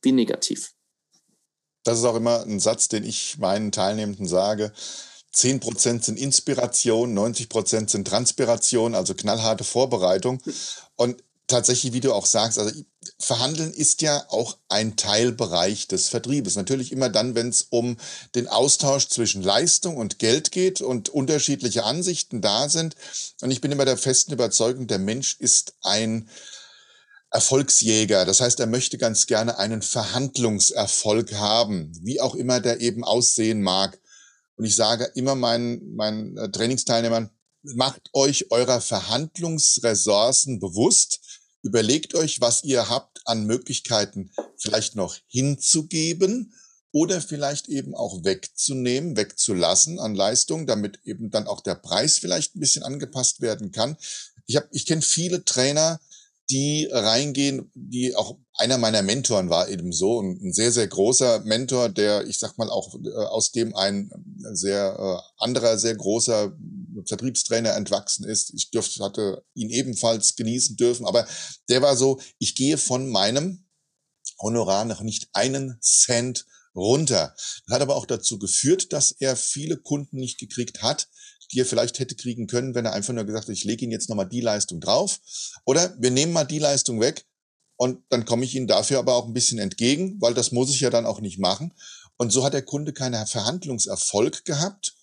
wie 0.01 0.11
negativ. 0.11 0.71
Das 1.83 1.99
ist 1.99 2.05
auch 2.05 2.15
immer 2.15 2.41
ein 2.41 2.59
Satz, 2.59 2.89
den 2.89 3.05
ich 3.05 3.37
meinen 3.37 3.71
Teilnehmenden 3.71 4.27
sage. 4.27 4.73
10% 5.33 6.03
sind 6.03 6.19
Inspiration, 6.19 7.17
90% 7.17 7.89
sind 7.89 8.07
Transpiration, 8.07 8.95
also 8.95 9.13
knallharte 9.13 9.63
Vorbereitung. 9.63 10.41
Und 10.95 11.23
tatsächlich, 11.47 11.93
wie 11.93 11.99
du 11.99 12.13
auch 12.13 12.25
sagst, 12.25 12.59
also 12.59 12.71
Verhandeln 13.19 13.71
ist 13.71 14.01
ja 14.01 14.25
auch 14.29 14.57
ein 14.67 14.95
Teilbereich 14.95 15.87
des 15.87 16.07
Vertriebes. 16.07 16.55
Natürlich 16.55 16.91
immer 16.91 17.09
dann, 17.09 17.35
wenn 17.35 17.49
es 17.49 17.67
um 17.69 17.97
den 18.33 18.47
Austausch 18.47 19.07
zwischen 19.07 19.43
Leistung 19.43 19.97
und 19.97 20.19
Geld 20.19 20.51
geht 20.51 20.81
und 20.81 21.09
unterschiedliche 21.09 21.83
Ansichten 21.83 22.41
da 22.41 22.67
sind. 22.69 22.95
Und 23.41 23.51
ich 23.51 23.61
bin 23.61 23.71
immer 23.71 23.85
der 23.85 23.97
festen 23.97 24.33
Überzeugung, 24.33 24.87
der 24.87 24.99
Mensch 24.99 25.37
ist 25.39 25.75
ein 25.81 26.29
Erfolgsjäger. 27.31 28.25
Das 28.25 28.41
heißt, 28.41 28.59
er 28.59 28.67
möchte 28.67 28.97
ganz 28.97 29.27
gerne 29.27 29.59
einen 29.59 29.81
Verhandlungserfolg 29.81 31.33
haben, 31.33 31.91
wie 32.01 32.21
auch 32.21 32.33
immer 32.33 32.59
der 32.59 32.81
eben 32.81 33.03
aussehen 33.03 33.61
mag. 33.61 33.99
Und 34.55 34.65
ich 34.65 34.75
sage 34.75 35.11
immer 35.15 35.35
meinen, 35.35 35.95
meinen 35.95 36.37
äh, 36.37 36.49
Trainingsteilnehmern, 36.49 37.29
macht 37.73 38.09
euch 38.13 38.51
eurer 38.51 38.79
Verhandlungsressourcen 38.79 40.59
bewusst. 40.59 41.19
Überlegt 41.65 42.13
euch, 42.13 42.41
was 42.41 42.63
ihr 42.63 42.89
habt 42.91 43.21
an 43.25 43.47
Möglichkeiten 43.47 44.29
vielleicht 44.55 44.95
noch 44.95 45.17
hinzugeben 45.25 46.53
oder 46.91 47.19
vielleicht 47.21 47.69
eben 47.69 47.95
auch 47.95 48.23
wegzunehmen, 48.23 49.17
wegzulassen 49.17 49.97
an 49.97 50.13
Leistung, 50.13 50.67
damit 50.67 50.99
eben 51.05 51.31
dann 51.31 51.47
auch 51.47 51.61
der 51.61 51.73
Preis 51.73 52.19
vielleicht 52.19 52.55
ein 52.55 52.59
bisschen 52.59 52.83
angepasst 52.83 53.41
werden 53.41 53.71
kann. 53.71 53.97
Ich 54.45 54.57
habe, 54.57 54.67
ich 54.73 54.85
kenne 54.85 55.01
viele 55.01 55.43
Trainer, 55.43 55.99
die 56.51 56.87
reingehen, 56.91 57.71
die 57.73 58.15
auch 58.15 58.37
einer 58.53 58.77
meiner 58.77 59.01
Mentoren 59.01 59.49
war 59.49 59.67
eben 59.67 59.91
so, 59.91 60.21
ein, 60.21 60.53
sehr, 60.53 60.71
sehr 60.71 60.85
großer 60.85 61.39
Mentor, 61.45 61.89
der, 61.89 62.27
ich 62.27 62.37
sag 62.37 62.59
mal, 62.59 62.69
auch 62.69 62.93
äh, 62.93 63.09
aus 63.09 63.51
dem 63.51 63.75
ein 63.75 64.11
sehr 64.53 64.95
äh, 64.99 65.43
anderer, 65.43 65.79
sehr 65.79 65.95
großer 65.95 66.55
Vertriebstrainer 67.05 67.75
entwachsen 67.75 68.25
ist. 68.25 68.53
Ich 68.53 68.71
dürfte, 68.71 69.03
hatte 69.03 69.43
ihn 69.53 69.69
ebenfalls 69.69 70.35
genießen 70.35 70.77
dürfen, 70.77 71.05
aber 71.05 71.27
der 71.69 71.81
war 71.81 71.97
so, 71.97 72.19
ich 72.39 72.55
gehe 72.55 72.77
von 72.77 73.09
meinem 73.09 73.65
Honorar 74.39 74.85
noch 74.85 75.01
nicht 75.01 75.29
einen 75.33 75.77
Cent 75.81 76.45
runter. 76.75 77.33
Das 77.35 77.75
hat 77.75 77.81
aber 77.81 77.95
auch 77.95 78.05
dazu 78.05 78.37
geführt, 78.37 78.91
dass 78.93 79.11
er 79.11 79.35
viele 79.35 79.77
Kunden 79.77 80.17
nicht 80.17 80.37
gekriegt 80.39 80.81
hat, 80.81 81.07
die 81.51 81.59
er 81.59 81.65
vielleicht 81.65 81.99
hätte 81.99 82.15
kriegen 82.15 82.47
können, 82.47 82.75
wenn 82.75 82.85
er 82.85 82.93
einfach 82.93 83.13
nur 83.13 83.23
gesagt 83.23 83.47
hat, 83.47 83.53
ich 83.53 83.63
lege 83.63 83.83
Ihnen 83.83 83.91
jetzt 83.91 84.09
nochmal 84.09 84.27
die 84.27 84.41
Leistung 84.41 84.81
drauf. 84.81 85.19
Oder 85.65 85.95
wir 85.99 86.11
nehmen 86.11 86.33
mal 86.33 86.43
die 86.43 86.59
Leistung 86.59 86.99
weg 86.99 87.25
und 87.77 88.03
dann 88.09 88.25
komme 88.25 88.45
ich 88.45 88.55
Ihnen 88.55 88.67
dafür 88.67 88.99
aber 88.99 89.15
auch 89.15 89.27
ein 89.27 89.33
bisschen 89.33 89.59
entgegen, 89.59 90.19
weil 90.21 90.33
das 90.33 90.51
muss 90.51 90.69
ich 90.69 90.79
ja 90.79 90.89
dann 90.89 91.05
auch 91.05 91.21
nicht 91.21 91.39
machen. 91.39 91.73
Und 92.17 92.31
so 92.31 92.43
hat 92.43 92.53
der 92.53 92.61
Kunde 92.61 92.93
keinen 92.93 93.27
Verhandlungserfolg 93.27 94.45
gehabt 94.45 94.95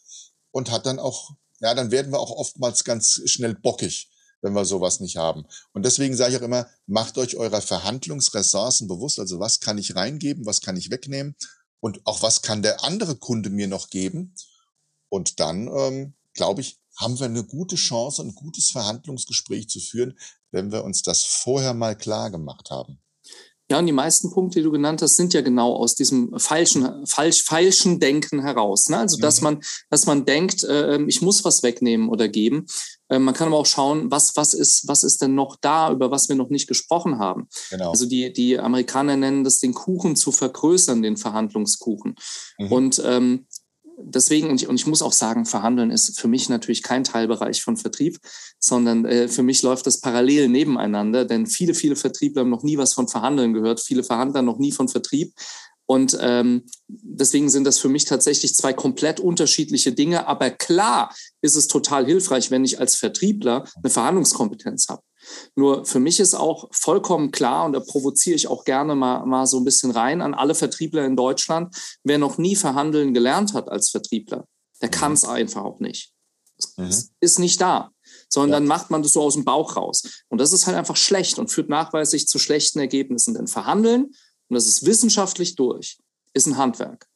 und 0.51 0.71
hat 0.71 0.87
dann 0.87 0.99
auch, 0.99 1.31
ja, 1.63 1.75
dann 1.75 1.91
werden 1.91 2.13
wir 2.13 2.19
auch 2.19 2.33
oftmals 2.33 2.85
ganz 2.85 3.23
schnell 3.27 3.55
bockig, 3.55 4.11
wenn 4.43 4.53
wir 4.53 4.65
sowas 4.65 5.01
nicht 5.01 5.17
haben. 5.17 5.45
Und 5.73 5.85
deswegen 5.85 6.17
sage 6.17 6.33
ich 6.33 6.39
auch 6.41 6.45
immer, 6.45 6.67
macht 6.87 7.17
euch 7.19 7.37
eurer 7.37 7.63
Verhandlungsressourcen 7.63 8.89
bewusst. 8.89 9.21
Also 9.21 9.39
was 9.39 9.61
kann 9.61 9.79
ich 9.79 9.95
reingeben, 9.95 10.45
was 10.45 10.61
kann 10.61 10.77
ich 10.77 10.91
wegnehmen 10.91 11.37
und 11.81 12.05
auch 12.05 12.23
was 12.23 12.43
kann 12.43 12.63
der 12.63 12.85
andere 12.85 13.17
Kunde 13.17 13.49
mir 13.49 13.69
noch 13.69 13.91
geben. 13.91 14.35
Und 15.09 15.41
dann, 15.41 15.69
ähm, 15.69 16.15
glaube 16.35 16.63
ich, 16.63 16.79
haben 16.97 17.19
wir 17.19 17.27
eine 17.27 17.45
gute 17.45 17.77
Chance, 17.77 18.23
ein 18.23 18.35
gutes 18.35 18.71
Verhandlungsgespräch 18.71 19.69
zu 19.69 19.81
führen, 19.81 20.19
wenn 20.51 20.73
wir 20.73 20.85
uns 20.85 21.03
das 21.03 21.23
vorher 21.23 21.75
mal 21.75 21.97
klar 21.97 22.31
gemacht 22.31 22.71
haben. 22.71 23.02
Ja, 23.73 23.79
und 23.79 23.87
die 23.87 23.93
meisten 23.93 24.31
Punkte, 24.31 24.59
die 24.59 24.65
du 24.65 24.71
genannt 24.71 25.01
hast, 25.01 25.17
sind 25.17 25.33
ja 25.33 25.41
genau 25.41 25.75
aus 25.75 25.95
diesem 25.95 26.39
falschen, 26.39 27.07
falsch, 27.07 27.43
falschen 27.43 28.01
Denken 28.01 28.43
heraus. 28.43 28.91
Ne? 28.91 28.99
Also, 28.99 29.17
dass 29.17 29.41
mhm. 29.41 29.45
man, 29.45 29.61
dass 29.89 30.05
man 30.05 30.27
denkt, 30.27 30.63
äh, 30.63 30.97
ähm, 30.97 31.09
ich 31.09 31.23
muss 31.23 31.43
was 31.47 31.63
wegnehmen 31.63 32.11
oder 32.11 32.29
geben. 32.29 32.67
Äh, 33.09 33.19
man 33.19 33.33
kann 33.33 33.49
aber 33.49 33.57
auch 33.57 33.65
schauen, 33.65 34.11
was, 34.11 34.37
was 34.37 34.53
ist, 34.53 34.89
was 34.89 35.05
ist 35.05 35.23
denn 35.23 35.35
noch 35.35 35.57
da, 35.59 35.91
über 35.91 36.11
was 36.11 36.29
wir 36.29 36.37
noch 36.37 36.51
nicht 36.51 36.67
gesprochen 36.67 37.19
haben. 37.19 37.49
Genau. 37.71 37.93
Also, 37.93 38.05
die, 38.05 38.31
die 38.31 38.59
Amerikaner 38.59 39.17
nennen 39.17 39.43
das 39.43 39.59
den 39.59 39.73
Kuchen 39.73 40.17
zu 40.17 40.33
vergrößern, 40.33 41.01
den 41.01 41.17
Verhandlungskuchen. 41.17 42.17
Mhm. 42.59 42.73
Und 42.73 43.03
ähm, 43.07 43.47
deswegen, 43.99 44.51
und 44.51 44.63
ich, 44.63 44.69
und 44.69 44.77
ich 44.77 44.87
muss 44.87 45.03
auch 45.03 45.13
sagen, 45.13 45.47
Verhandeln 45.47 45.91
ist 45.91 46.21
für 46.21 46.29
mich 46.29 46.49
natürlich 46.49 46.83
kein 46.83 47.05
Teilbereich 47.05 47.63
von 47.63 47.77
Vertrieb, 47.77 48.19
sondern 48.59 49.05
äh, 49.05 49.29
für 49.29 49.43
mich 49.43 49.63
läuft 49.63 49.87
das 49.87 50.01
parallel 50.01 50.49
nebeneinander, 50.49 51.25
denn 51.25 51.47
viele, 51.47 51.75
viele 51.75 51.97
Vertriebler 51.97 52.43
haben 52.43 52.51
noch 52.51 52.63
nie 52.63 52.79
was 52.79 52.95
von 52.95 53.09
Verhandeln 53.09 53.53
gehört, 53.53 53.81
viele 53.81 54.05
Verhandler 54.05 54.43
noch 54.43 54.59
nie 54.59 54.73
von 54.73 54.89
Vertrieb. 54.89 55.35
Und 55.87 56.17
ähm, 56.21 56.65
deswegen 56.89 57.51
sind 57.51 57.65
das 57.65 57.79
für 57.79 57.89
mich 57.89 58.05
tatsächlich 58.05 58.55
zwei 58.55 58.73
komplett 58.73 59.21
unterschiedliche 59.21 59.93
Dinge. 59.93 60.27
Aber 60.27 60.51
klar 60.51 61.15
ist 61.43 61.57
es 61.57 61.67
total 61.67 62.07
hilfreich, 62.07 62.51
wenn 62.51 62.65
ich 62.65 62.79
als 62.81 62.95
Vertriebler 62.95 63.65
eine 63.83 63.91
Verhandlungskompetenz 63.91 64.89
habe. 64.89 65.03
Nur 65.55 65.85
für 65.85 66.01
mich 66.01 66.21
ist 66.21 66.35
auch 66.35 66.69
vollkommen 66.73 67.31
klar, 67.31 67.65
und 67.65 67.73
da 67.73 67.81
provoziere 67.81 68.37
ich 68.37 68.49
auch 68.49 68.65
gerne 68.65 68.95
mal, 68.95 69.25
mal 69.27 69.47
so 69.47 69.59
ein 69.59 69.65
bisschen 69.65 69.91
rein 69.91 70.21
an 70.21 70.35
alle 70.35 70.55
Vertriebler 70.55 71.05
in 71.05 71.17
Deutschland, 71.17 71.75
wer 72.05 72.19
noch 72.19 72.39
nie 72.39 72.57
verhandeln 72.57 73.15
gelernt 73.15 73.55
hat 73.55 73.69
als 73.69 73.91
Vertriebler, 73.91 74.47
der 74.81 74.89
mhm. 74.89 74.93
kann 74.93 75.13
es 75.13 75.25
einfach 75.25 75.63
auch 75.63 75.81
nicht. 75.81 76.13
Es 76.59 76.77
mhm. 76.77 77.11
ist 77.21 77.39
nicht 77.39 77.61
da. 77.61 77.91
Sondern 78.29 78.51
ja. 78.51 78.57
dann 78.57 78.67
macht 78.67 78.91
man 78.91 79.03
das 79.03 79.13
so 79.13 79.23
aus 79.23 79.35
dem 79.35 79.45
Bauch 79.45 79.77
raus. 79.77 80.25
Und 80.29 80.41
das 80.41 80.53
ist 80.53 80.67
halt 80.67 80.77
einfach 80.77 80.97
schlecht 80.97 81.39
und 81.39 81.51
führt 81.51 81.69
nachweislich 81.69 82.27
zu 82.27 82.39
schlechten 82.39 82.79
Ergebnissen. 82.79 83.35
Denn 83.35 83.47
Verhandeln, 83.47 84.05
und 84.05 84.55
das 84.55 84.67
ist 84.67 84.87
wissenschaftlich 84.87 85.55
durch, 85.55 85.99
ist 86.33 86.47
ein 86.47 86.57
Handwerk. 86.57 87.07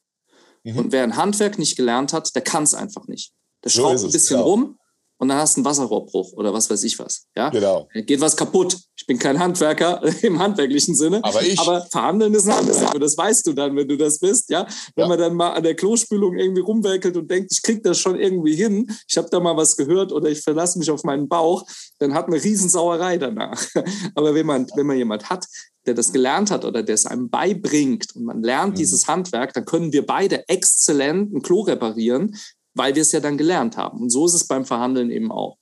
Mhm. 0.65 0.79
Und 0.79 0.93
wer 0.93 1.05
ein 1.05 1.17
Handwerk 1.17 1.59
nicht 1.59 1.77
gelernt 1.77 2.13
hat, 2.13 2.35
der 2.35 2.43
kann 2.43 2.65
es 2.65 2.75
einfach 2.75 3.07
nicht. 3.09 3.33
Der 3.65 3.71
schraubt 3.71 3.99
so 3.99 4.07
ein 4.07 4.13
bisschen 4.13 4.37
genau. 4.37 4.49
rum 4.49 4.79
und 5.19 5.29
dann 5.29 5.39
hast 5.39 5.57
du 5.57 5.61
einen 5.61 5.65
Wasserrohrbruch 5.65 6.33
oder 6.35 6.53
was 6.53 6.69
weiß 6.69 6.85
ich 6.85 6.99
was. 6.99 7.27
Ja? 7.35 7.49
Genau. 7.49 7.89
Geht 7.95 8.21
was 8.21 8.37
kaputt. 8.37 8.79
Ich 8.97 9.07
bin 9.07 9.19
kein 9.19 9.39
Handwerker 9.39 10.03
im 10.23 10.39
handwerklichen 10.39 10.95
Sinne. 10.95 11.21
Aber 11.23 11.43
ich. 11.43 11.59
Aber 11.59 11.87
verhandeln 11.91 12.35
ist 12.35 12.47
ein 12.47 12.57
Handwerk. 12.57 12.95
Und 12.95 13.01
das 13.01 13.17
weißt 13.17 13.47
du 13.47 13.53
dann, 13.55 13.75
wenn 13.77 13.89
du 13.89 13.97
das 13.97 14.19
bist. 14.19 14.51
Ja? 14.51 14.67
Wenn 14.95 15.05
ja. 15.05 15.09
man 15.09 15.19
dann 15.19 15.35
mal 15.35 15.53
an 15.53 15.63
der 15.63 15.75
Klospülung 15.75 16.37
irgendwie 16.37 16.61
rumwerkelt 16.61 17.17
und 17.17 17.31
denkt, 17.31 17.51
ich 17.51 17.63
krieg 17.63 17.83
das 17.83 17.99
schon 17.99 18.19
irgendwie 18.19 18.55
hin, 18.55 18.91
ich 19.09 19.17
habe 19.17 19.29
da 19.31 19.41
mal 19.41 19.57
was 19.57 19.77
gehört 19.77 20.13
oder 20.13 20.29
ich 20.29 20.43
verlasse 20.43 20.79
mich 20.79 20.91
auf 20.91 21.03
meinen 21.03 21.29
Bauch, 21.29 21.65
dann 21.99 22.13
hat 22.13 22.27
eine 22.27 22.43
Riesensauerei 22.43 23.17
danach. 23.17 23.65
Aber 24.15 24.35
wenn 24.35 24.47
man, 24.47 24.67
wenn 24.75 24.87
man 24.87 24.99
jemand 24.99 25.31
hat, 25.31 25.47
der 25.87 25.95
das 25.95 26.13
gelernt 26.13 26.51
hat 26.51 26.65
oder 26.65 26.83
der 26.83 26.95
es 26.95 27.07
einem 27.07 27.31
beibringt 27.31 28.15
und 28.15 28.25
man 28.25 28.43
lernt 28.43 28.75
mhm. 28.75 28.79
dieses 28.79 29.07
Handwerk, 29.07 29.55
dann 29.55 29.65
können 29.65 29.93
wir 29.93 30.05
beide 30.05 30.49
exzellent 30.49 31.33
ein 31.33 31.43
Klo 31.43 31.61
reparieren, 31.61 32.37
weil 32.77 32.95
wir 32.95 33.03
es 33.03 33.13
ja 33.13 33.21
dann 33.21 33.39
gelernt 33.39 33.77
haben. 33.77 34.01
Und 34.03 34.11
so 34.11 34.27
ist 34.27 34.35
es 34.35 34.47
beim 34.47 34.65
Verhandeln 34.65 35.11
eben 35.11 35.33
auch. 35.33 35.59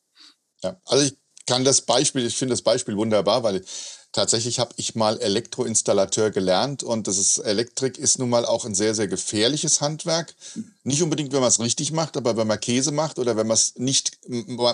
Ja, 0.62 0.76
also 0.84 1.04
ich 1.04 1.16
kann 1.46 1.64
das 1.64 1.82
Beispiel, 1.82 2.26
ich 2.26 2.36
finde 2.36 2.52
das 2.52 2.62
Beispiel 2.62 2.96
wunderbar, 2.96 3.42
weil 3.42 3.64
tatsächlich 4.12 4.58
habe 4.58 4.74
ich 4.76 4.94
mal 4.94 5.18
Elektroinstallateur 5.20 6.30
gelernt 6.30 6.82
und 6.82 7.06
das 7.06 7.18
ist 7.18 7.38
Elektrik 7.38 7.98
ist 7.98 8.18
nun 8.18 8.30
mal 8.30 8.46
auch 8.46 8.64
ein 8.64 8.74
sehr 8.74 8.94
sehr 8.94 9.08
gefährliches 9.08 9.80
Handwerk. 9.80 10.34
Nicht 10.82 11.02
unbedingt, 11.02 11.32
wenn 11.32 11.40
man 11.40 11.48
es 11.48 11.60
richtig 11.60 11.92
macht, 11.92 12.16
aber 12.16 12.36
wenn 12.36 12.46
man 12.46 12.60
Käse 12.60 12.92
macht 12.92 13.18
oder 13.18 13.36
wenn 13.36 13.46
man 13.46 13.56
es 13.56 13.74
nicht 13.76 14.18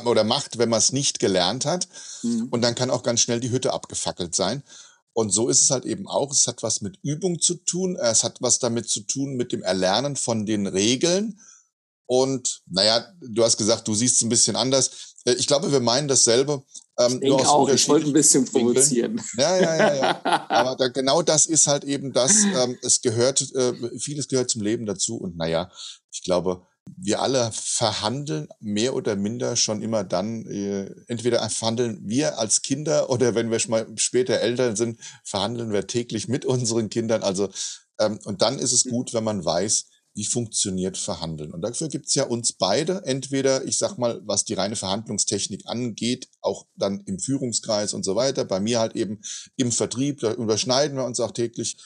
oder 0.04 0.24
macht, 0.24 0.58
wenn 0.58 0.68
man 0.68 0.78
es 0.78 0.92
nicht 0.92 1.18
gelernt 1.18 1.64
hat 1.64 1.88
mhm. 2.22 2.48
und 2.50 2.62
dann 2.62 2.74
kann 2.74 2.90
auch 2.90 3.02
ganz 3.02 3.20
schnell 3.20 3.40
die 3.40 3.50
Hütte 3.50 3.72
abgefackelt 3.72 4.34
sein. 4.34 4.62
Und 5.12 5.30
so 5.30 5.48
ist 5.48 5.62
es 5.62 5.70
halt 5.70 5.84
eben 5.84 6.06
auch. 6.06 6.30
Es 6.30 6.46
hat 6.46 6.62
was 6.62 6.82
mit 6.82 6.98
Übung 7.02 7.40
zu 7.40 7.56
tun. 7.56 7.96
Es 7.96 8.22
hat 8.22 8.40
was 8.40 8.60
damit 8.60 8.88
zu 8.88 9.00
tun 9.00 9.34
mit 9.34 9.50
dem 9.50 9.62
Erlernen 9.62 10.14
von 10.14 10.46
den 10.46 10.68
Regeln 10.68 11.40
und 12.10 12.62
naja, 12.66 13.06
du 13.20 13.44
hast 13.44 13.56
gesagt, 13.56 13.86
du 13.86 13.94
siehst 13.94 14.16
es 14.16 14.22
ein 14.22 14.28
bisschen 14.28 14.56
anders. 14.56 15.14
Äh, 15.26 15.34
ich 15.34 15.46
glaube, 15.46 15.70
wir 15.70 15.78
meinen 15.78 16.08
dasselbe. 16.08 16.64
Ähm, 16.98 17.20
ich 17.22 17.28
denke 17.28 17.48
auch, 17.48 17.68
ich 17.68 17.88
wollte 17.88 18.08
ein 18.08 18.12
bisschen 18.12 18.44
provozieren. 18.46 19.22
Ja, 19.38 19.56
ja, 19.56 19.76
ja, 19.76 19.94
ja. 19.94 20.20
Aber 20.50 20.74
da, 20.74 20.88
genau 20.88 21.22
das 21.22 21.46
ist 21.46 21.68
halt 21.68 21.84
eben 21.84 22.12
das, 22.12 22.32
ähm, 22.42 22.76
es 22.82 23.00
gehört, 23.00 23.42
äh, 23.54 23.74
vieles 24.00 24.26
gehört 24.26 24.50
zum 24.50 24.60
Leben 24.60 24.86
dazu. 24.86 25.18
Und 25.18 25.36
naja, 25.36 25.70
ich 26.10 26.24
glaube, 26.24 26.66
wir 26.96 27.22
alle 27.22 27.52
verhandeln 27.52 28.48
mehr 28.58 28.96
oder 28.96 29.14
minder 29.14 29.54
schon 29.54 29.80
immer 29.80 30.02
dann, 30.02 30.46
äh, 30.46 30.92
entweder 31.06 31.48
verhandeln 31.48 32.00
wir 32.02 32.40
als 32.40 32.62
Kinder 32.62 33.08
oder 33.08 33.36
wenn 33.36 33.52
wir 33.52 33.60
schon 33.60 33.70
mal 33.70 33.86
später 33.94 34.40
Eltern 34.40 34.74
sind, 34.74 34.98
verhandeln 35.22 35.72
wir 35.72 35.86
täglich 35.86 36.26
mit 36.26 36.44
unseren 36.44 36.90
Kindern. 36.90 37.22
Also, 37.22 37.50
ähm, 38.00 38.18
und 38.24 38.42
dann 38.42 38.58
ist 38.58 38.72
es 38.72 38.82
hm. 38.82 38.90
gut, 38.90 39.14
wenn 39.14 39.22
man 39.22 39.44
weiß, 39.44 39.84
wie 40.14 40.24
funktioniert 40.24 40.98
Verhandeln. 40.98 41.52
Und 41.52 41.62
dafür 41.62 41.88
gibt's 41.88 42.14
ja 42.14 42.24
uns 42.24 42.52
beide, 42.52 43.04
entweder, 43.04 43.64
ich 43.64 43.78
sag 43.78 43.96
mal, 43.96 44.20
was 44.24 44.44
die 44.44 44.54
reine 44.54 44.76
Verhandlungstechnik 44.76 45.62
angeht, 45.66 46.28
auch 46.40 46.66
dann 46.74 47.02
im 47.06 47.18
Führungskreis 47.18 47.94
und 47.94 48.04
so 48.04 48.16
weiter, 48.16 48.44
bei 48.44 48.60
mir 48.60 48.80
halt 48.80 48.96
eben 48.96 49.20
im 49.56 49.70
Vertrieb, 49.70 50.20
da 50.20 50.34
überschneiden 50.34 50.96
wir 50.96 51.04
uns 51.04 51.20
auch 51.20 51.30
täglich. 51.30 51.76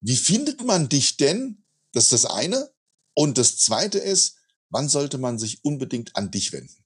Wie 0.00 0.16
findet 0.16 0.64
man 0.64 0.88
dich 0.88 1.16
denn? 1.16 1.64
Das 1.92 2.04
ist 2.04 2.12
das 2.12 2.26
eine. 2.26 2.70
Und 3.14 3.38
das 3.38 3.58
zweite 3.58 3.98
ist, 3.98 4.36
wann 4.70 4.88
sollte 4.88 5.18
man 5.18 5.38
sich 5.38 5.64
unbedingt 5.64 6.14
an 6.14 6.30
dich 6.30 6.52
wenden? 6.52 6.84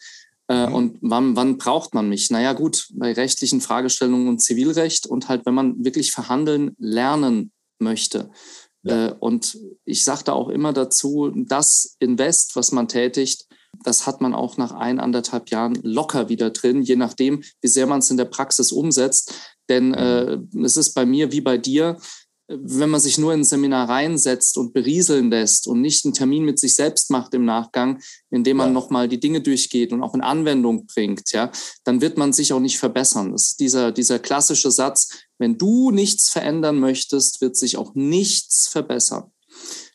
Äh, 0.48 0.68
mhm. 0.68 0.76
Und 0.76 0.98
wann, 1.02 1.36
wann 1.36 1.58
braucht 1.58 1.96
man 1.96 2.10
mich? 2.10 2.30
Naja, 2.30 2.54
gut, 2.54 2.90
bei 2.94 3.14
rechtlichen 3.14 3.62
Fragestellungen 3.62 4.28
und 4.28 4.40
Zivilrecht 4.40 5.08
und 5.08 5.30
halt, 5.30 5.46
wenn 5.46 5.54
man 5.56 5.84
wirklich 5.84 6.12
verhandeln 6.12 6.76
lernen 6.78 7.52
möchte. 7.80 8.30
Ja. 8.84 9.08
Äh, 9.08 9.16
und 9.20 9.58
ich 9.86 10.04
sagte 10.04 10.34
auch 10.34 10.50
immer 10.50 10.74
dazu, 10.74 11.32
das 11.34 11.96
Invest, 12.00 12.58
was 12.58 12.74
man 12.74 12.90
tätigt, 12.90 13.48
das 13.84 14.06
hat 14.06 14.22
man 14.22 14.36
auch 14.36 14.58
nach 14.58 14.72
ein, 14.72 15.00
anderthalb 15.00 15.50
Jahren 15.50 15.80
locker 15.82 16.30
wieder 16.30 16.52
drin, 16.52 16.84
je 16.84 16.96
nachdem, 16.96 17.44
wie 17.62 17.68
sehr 17.68 17.88
man 17.88 18.00
es 18.00 18.12
in 18.12 18.18
der 18.18 18.26
Praxis 18.26 18.72
umsetzt. 18.72 19.34
Denn 19.70 19.90
mhm. 19.90 19.94
äh, 19.94 20.38
es 20.66 20.76
ist 20.76 20.94
bei 20.94 21.06
mir 21.06 21.32
wie 21.32 21.42
bei 21.42 21.58
dir, 21.58 21.98
wenn 22.48 22.90
man 22.90 23.00
sich 23.00 23.18
nur 23.18 23.34
in 23.34 23.42
ein 23.42 23.46
Seminar 23.46 23.90
reinsetzt 23.90 24.58
und 24.58 24.74
berieseln 24.74 25.30
lässt 25.30 25.68
und 25.68 25.82
nicht 25.82 26.04
einen 26.04 26.14
Termin 26.14 26.44
mit 26.44 26.60
sich 26.60 26.76
selbst 26.76 27.10
macht 27.10 27.34
im 27.34 27.46
Nachgang, 27.46 28.02
indem 28.30 28.58
man 28.58 28.70
ja. 28.70 28.74
nochmal 28.74 29.08
die 29.08 29.20
Dinge 29.20 29.42
durchgeht 29.42 29.94
und 29.94 30.04
auch 30.04 30.14
in 30.14 30.22
Anwendung 30.22 30.86
bringt, 30.86 31.32
ja, 31.32 31.52
dann 31.86 32.02
wird 32.02 32.18
man 32.18 32.34
sich 32.34 32.52
auch 32.52 32.60
nicht 32.60 32.80
verbessern. 32.80 33.32
Das 33.32 33.52
ist 33.52 33.60
dieser, 33.60 33.92
dieser 33.92 34.20
klassische 34.20 34.72
Satz, 34.72 35.10
wenn 35.38 35.58
du 35.58 35.92
nichts 35.92 36.30
verändern 36.30 36.80
möchtest, 36.80 37.40
wird 37.42 37.56
sich 37.56 37.78
auch 37.78 37.96
nichts 37.96 38.68
verbessern. 38.68 39.32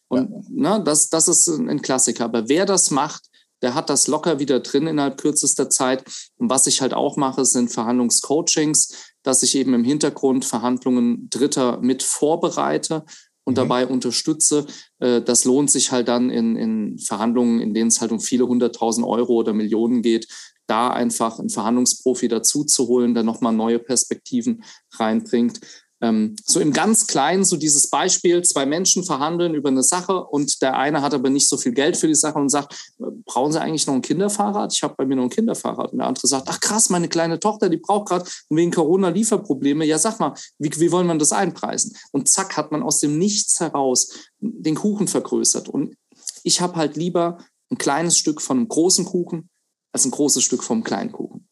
Und 0.09 0.31
ja. 0.31 0.41
na, 0.51 0.79
das, 0.79 1.11
das 1.11 1.29
ist 1.29 1.49
ein 1.49 1.83
Klassiker. 1.83 2.25
Aber 2.25 2.49
wer 2.49 2.65
das 2.65 2.91
macht, 2.91 3.29
der 3.63 3.75
hat 3.75 3.91
das 3.91 4.07
locker 4.07 4.39
wieder 4.39 4.61
drin 4.61 4.87
innerhalb 4.87 5.21
kürzester 5.21 5.69
Zeit. 5.69 6.05
Und 6.37 6.49
was 6.49 6.67
ich 6.67 6.81
halt 6.81 6.95
auch 6.95 7.17
mache, 7.17 7.45
sind 7.45 7.71
Verhandlungscoachings 7.71 8.95
dass 9.29 9.43
ich 9.43 9.55
eben 9.57 9.75
im 9.75 9.85
Hintergrund 9.85 10.47
Verhandlungen 10.47 11.29
Dritter 11.29 11.81
mit 11.83 12.03
vorbereite 12.03 13.05
und 13.45 13.53
mhm. 13.53 13.57
dabei 13.57 13.87
unterstütze. 13.87 14.67
Äh, 15.01 15.21
das 15.21 15.45
lohnt 15.45 15.71
sich 15.71 15.93
halt 15.93 16.09
dann 16.09 16.31
in, 16.31 16.57
in 16.57 16.99
Verhandlungen, 16.99 17.61
in 17.61 17.75
denen 17.75 17.89
es 17.89 18.01
halt 18.01 18.11
um 18.11 18.21
viele 18.21 18.49
hunderttausend 18.49 19.07
Euro 19.07 19.35
oder 19.35 19.53
Millionen 19.53 20.01
geht, 20.01 20.27
da 20.67 20.89
einfach 20.89 21.39
einen 21.39 21.51
Verhandlungsprofi 21.51 22.29
dazu 22.29 22.65
zu 22.65 22.89
holen, 22.89 23.13
der 23.13 23.23
nochmal 23.23 23.53
neue 23.53 23.79
Perspektiven 23.79 24.65
reinbringt. 24.95 25.61
Ähm, 26.01 26.37
so 26.45 26.61
im 26.61 26.73
ganz 26.73 27.07
Kleinen, 27.07 27.45
so 27.45 27.57
dieses 27.57 27.91
Beispiel, 27.91 28.43
zwei 28.43 28.67
Menschen 28.67 29.05
verhandeln 29.05 29.55
über 29.55 29.69
eine 29.69 29.83
Sache 29.83 30.25
und 30.25 30.63
der 30.63 30.77
eine 30.77 31.03
hat 31.03 31.13
aber 31.13 31.29
nicht 31.29 31.49
so 31.49 31.57
viel 31.57 31.73
Geld 31.73 31.97
für 31.97 32.07
die 32.07 32.15
Sache 32.15 32.39
und 32.39 32.51
sagt, 32.51 32.93
brauchen 33.25 33.53
Sie 33.53 33.61
eigentlich 33.61 33.87
noch 33.87 33.95
ein 33.95 34.03
Kinderfahrrad? 34.03 34.73
Ich 34.73 34.83
habe 34.83 34.95
bei 34.97 35.07
mir 35.07 35.17
noch 35.17 35.25
ein 35.25 35.31
Kinderfahrrad. 35.31 35.93
Und 35.93 35.99
der 35.99 36.07
andere 36.07 36.27
sagt, 36.27 36.49
ach 36.49 36.61
krass, 36.61 36.91
meine 36.91 37.09
kleine 37.09 37.41
Tochter, 37.41 37.69
die 37.69 37.79
braucht 37.79 38.09
gerade 38.09 38.31
wegen 38.49 38.71
Corona 38.71 39.09
Lieferprobleme. 39.09 39.85
Ja, 39.85 39.99
sag 39.99 40.21
mal, 40.21 40.35
wie, 40.59 40.71
wie 40.79 40.93
wollen 40.93 41.07
wir 41.07 41.19
das 41.19 41.33
einpreisen? 41.33 41.97
Und 42.13 42.29
zack, 42.29 42.57
hat 42.57 42.71
man 42.71 42.83
aus 42.83 43.01
dem 43.01 43.19
Nichts 43.19 43.59
heraus 43.59 44.11
den 44.41 44.77
Kuchen 44.77 45.09
vergrößert. 45.09 45.69
Und 45.69 45.97
ich 46.45 46.61
habe 46.61 46.77
halt 46.77 46.97
lieber 46.97 47.39
ein 47.71 47.79
kleines 47.79 48.17
Stück 48.17 48.41
von 48.41 48.59
einem 48.59 48.69
großen 48.69 49.05
Kuchen 49.05 49.51
als 49.93 50.05
ein 50.05 50.11
großes 50.11 50.45
Stück 50.45 50.63
vom 50.63 50.85
kleinen 50.85 51.13
Kuchen. 51.13 51.49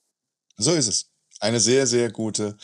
So 0.57 0.73
ist 0.73 0.89
es. 0.89 1.07
Eine 1.41 1.61
sehr, 1.61 1.87
sehr 1.87 2.11
gute 2.11 2.57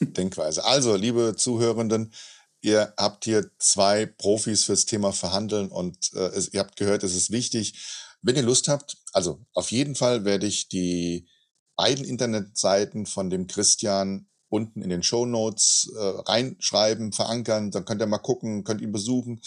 Denkweise. 0.00 0.64
Also, 0.64 0.96
liebe 0.96 1.34
Zuhörenden, 1.36 2.12
ihr 2.60 2.92
habt 2.96 3.24
hier 3.24 3.50
zwei 3.58 4.06
Profis 4.06 4.64
fürs 4.64 4.86
Thema 4.86 5.12
Verhandeln 5.12 5.68
und 5.68 6.12
äh, 6.14 6.28
es, 6.28 6.52
ihr 6.52 6.60
habt 6.60 6.76
gehört, 6.76 7.02
es 7.04 7.14
ist 7.14 7.30
wichtig. 7.30 7.74
Wenn 8.22 8.36
ihr 8.36 8.42
Lust 8.42 8.68
habt, 8.68 8.98
also 9.12 9.40
auf 9.54 9.70
jeden 9.70 9.94
Fall 9.94 10.24
werde 10.24 10.46
ich 10.46 10.68
die 10.68 11.28
beiden 11.76 12.04
Internetseiten 12.04 13.06
von 13.06 13.30
dem 13.30 13.46
Christian 13.46 14.28
unten 14.50 14.82
in 14.82 14.90
den 14.90 15.02
Show 15.02 15.24
Notes 15.24 15.90
äh, 15.96 15.98
reinschreiben, 15.98 17.12
verankern. 17.12 17.70
Dann 17.70 17.84
könnt 17.84 18.02
ihr 18.02 18.06
mal 18.06 18.18
gucken, 18.18 18.64
könnt 18.64 18.82
ihn 18.82 18.92
besuchen. 18.92 19.40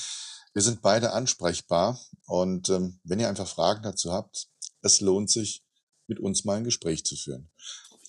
Wir 0.54 0.62
sind 0.62 0.82
beide 0.82 1.13
ansprechbar 1.13 2.00
und 2.26 2.70
ähm, 2.70 3.00
wenn 3.04 3.20
ihr 3.20 3.30
einfach 3.30 3.48
Fragen 3.48 3.84
dazu 3.84 4.12
habt, 4.12 4.48
es 4.82 5.02
lohnt 5.02 5.30
sich, 5.30 5.63
mit 6.08 6.20
uns 6.20 6.44
mal 6.44 6.58
ein 6.58 6.63
Gespräch 6.63 7.06
zu 7.06 7.16
führen. 7.16 7.50